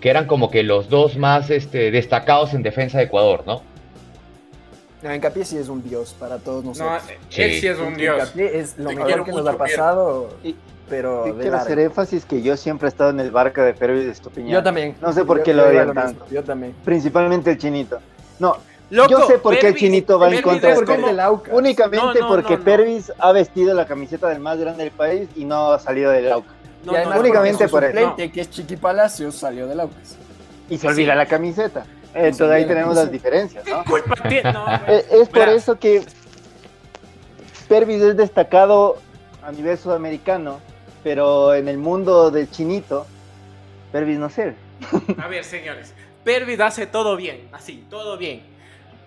que 0.00 0.10
eran 0.10 0.26
como 0.26 0.50
que 0.50 0.62
los 0.62 0.88
dos 0.88 1.16
más 1.16 1.50
este, 1.50 1.90
destacados 1.90 2.54
en 2.54 2.62
defensa 2.62 2.98
de 2.98 3.04
Ecuador, 3.04 3.44
¿no? 3.46 3.62
No, 5.02 5.14
Incapié 5.14 5.44
sí 5.44 5.58
es 5.58 5.68
un 5.68 5.82
dios 5.82 6.14
para 6.18 6.38
todos 6.38 6.64
nosotros. 6.64 7.02
No, 7.04 7.10
él 7.36 7.60
sí 7.60 7.66
es 7.66 7.78
un 7.78 7.96
dios. 7.96 8.16
Incapié 8.16 8.58
es 8.60 8.78
lo 8.78 8.90
mejor 8.92 9.24
que 9.24 9.32
nos 9.32 9.46
ha 9.46 9.56
pasado. 9.56 10.30
pero 10.88 11.36
quiero 11.38 11.56
hacer 11.56 11.78
énfasis 11.78 12.24
que 12.24 12.42
yo 12.42 12.56
siempre 12.56 12.88
he 12.88 12.90
estado 12.90 13.10
en 13.10 13.20
el 13.20 13.30
barco 13.30 13.60
de 13.60 13.74
Perú 13.74 13.94
y 13.94 14.04
de 14.04 14.12
Estupiñán. 14.12 14.52
Yo 14.52 14.62
también. 14.62 14.96
No 15.00 15.12
sé 15.12 15.24
por 15.24 15.42
qué 15.42 15.52
lo 15.52 15.66
odian 15.66 15.92
tanto. 15.94 16.26
Yo 16.30 16.42
también. 16.42 16.74
Principalmente 16.84 17.50
el 17.50 17.58
chinito. 17.58 17.98
No, 18.38 18.56
yo 18.90 19.26
sé 19.26 19.38
por 19.38 19.58
qué 19.58 19.68
el 19.68 19.74
chinito 19.74 20.18
va 20.18 20.30
en 20.30 20.42
contra 20.42 20.74
de 20.74 20.86
Pervis. 20.86 21.52
Únicamente 21.52 22.20
porque 22.26 22.56
Pervis 22.56 23.12
ha 23.18 23.32
vestido 23.32 23.74
la 23.74 23.86
camiseta 23.86 24.28
del 24.28 24.40
más 24.40 24.58
grande 24.58 24.84
del 24.84 24.92
país 24.92 25.28
y 25.34 25.44
no 25.44 25.72
ha 25.72 25.78
salido 25.78 26.10
del 26.10 26.30
Aucas. 26.30 26.52
y 26.84 26.94
además 26.94 27.20
únicamente 27.20 27.68
por 27.68 27.84
eso. 27.84 28.16
que 28.16 28.40
es 28.40 28.50
Chiqui 28.50 28.76
Palacios, 28.76 29.34
salió 29.34 29.66
del 29.66 29.80
Aucas. 29.80 30.16
Y 30.68 30.78
se 30.78 30.88
olvida 30.88 31.14
la 31.14 31.26
camiseta. 31.26 31.84
Entonces 32.16 32.50
ahí 32.50 32.66
tenemos 32.66 32.96
las 32.96 33.10
diferencias, 33.10 33.64
¿no? 33.66 33.84
Eh, 34.88 35.06
es 35.10 35.28
por 35.28 35.48
eso 35.48 35.78
que 35.78 36.02
Pervis 37.68 38.02
es 38.02 38.16
destacado 38.16 38.98
a 39.42 39.52
nivel 39.52 39.76
sudamericano, 39.76 40.60
pero 41.02 41.54
en 41.54 41.68
el 41.68 41.78
mundo 41.78 42.30
del 42.30 42.50
chinito, 42.50 43.06
Pervis 43.92 44.18
no 44.18 44.30
sirve. 44.30 44.56
A 45.22 45.28
ver, 45.28 45.44
señores, 45.44 45.94
Pervis 46.24 46.60
hace 46.60 46.86
todo 46.86 47.16
bien, 47.16 47.48
así, 47.52 47.84
todo 47.90 48.16
bien 48.16 48.56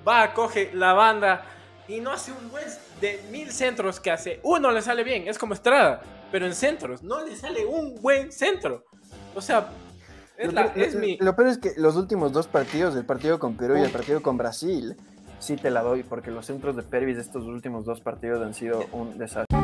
va, 0.08 0.34
coge 0.34 0.72
la 0.74 0.94
banda 0.94 1.46
y 1.88 2.00
no 2.00 2.12
hace 2.12 2.32
un 2.32 2.50
buen 2.50 2.66
de 3.02 3.22
mil 3.32 3.52
centros 3.52 4.00
que 4.00 4.12
hace. 4.12 4.40
Uno 4.44 4.72
le 4.72 4.82
sale 4.82 5.04
bien, 5.04 5.28
es 5.28 5.38
como 5.38 5.54
Estrada, 5.54 6.02
pero 6.32 6.46
en 6.46 6.54
centros 6.54 7.04
no 7.04 7.26
le 7.26 7.36
sale 7.36 7.66
un 7.66 8.02
buen 8.02 8.32
centro. 8.32 8.86
O 9.36 9.42
sea, 9.42 9.70
es, 10.40 10.48
lo, 10.48 10.54
la, 10.54 10.66
es 10.68 10.94
lo, 10.94 11.02
mi... 11.02 11.18
lo 11.18 11.36
peor 11.36 11.50
es 11.50 11.58
que 11.58 11.74
los 11.76 11.98
últimos 11.98 12.32
dos 12.32 12.48
partidos, 12.48 12.96
el 12.96 13.06
partido 13.06 13.40
con 13.40 13.56
Perú 13.56 13.76
y 13.78 13.82
el 13.82 13.92
partido 13.92 14.22
con 14.22 14.38
Brasil, 14.38 14.96
sí 15.40 15.58
te 15.58 15.70
la 15.70 15.82
doy, 15.82 16.04
porque 16.04 16.32
los 16.32 16.46
centros 16.46 16.78
de 16.78 16.84
Pervis 16.84 17.18
de 17.18 17.24
estos 17.24 17.44
últimos 17.44 17.84
dos 17.84 18.00
partidos 18.00 18.42
han 18.42 18.54
sido 18.54 18.86
un 18.94 19.18
desastre. 19.18 19.58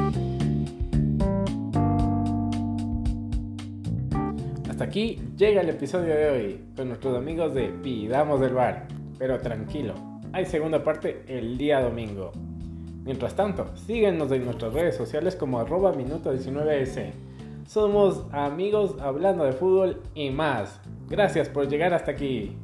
Hasta 4.69 4.83
aquí 4.83 5.21
llega 5.37 5.61
el 5.61 5.69
episodio 5.69 6.13
de 6.13 6.29
hoy 6.29 6.65
con 6.75 6.89
nuestros 6.89 7.15
amigos 7.17 7.53
de 7.53 7.69
Pidamos 7.69 8.41
del 8.41 8.53
Bar. 8.53 8.87
Pero 9.17 9.39
tranquilo, 9.39 9.93
hay 10.33 10.45
segunda 10.45 10.83
parte 10.83 11.23
el 11.29 11.57
día 11.57 11.79
domingo. 11.79 12.33
Mientras 13.05 13.33
tanto, 13.33 13.77
síguenos 13.77 14.29
en 14.33 14.43
nuestras 14.43 14.73
redes 14.73 14.97
sociales 14.97 15.37
como 15.37 15.61
arroba 15.61 15.93
minuto 15.93 16.33
19s. 16.33 17.13
Somos 17.67 18.23
amigos 18.31 18.95
hablando 19.01 19.43
de 19.43 19.53
fútbol 19.53 20.01
y 20.13 20.29
más. 20.29 20.79
Gracias 21.09 21.49
por 21.49 21.67
llegar 21.67 21.93
hasta 21.93 22.11
aquí. 22.11 22.55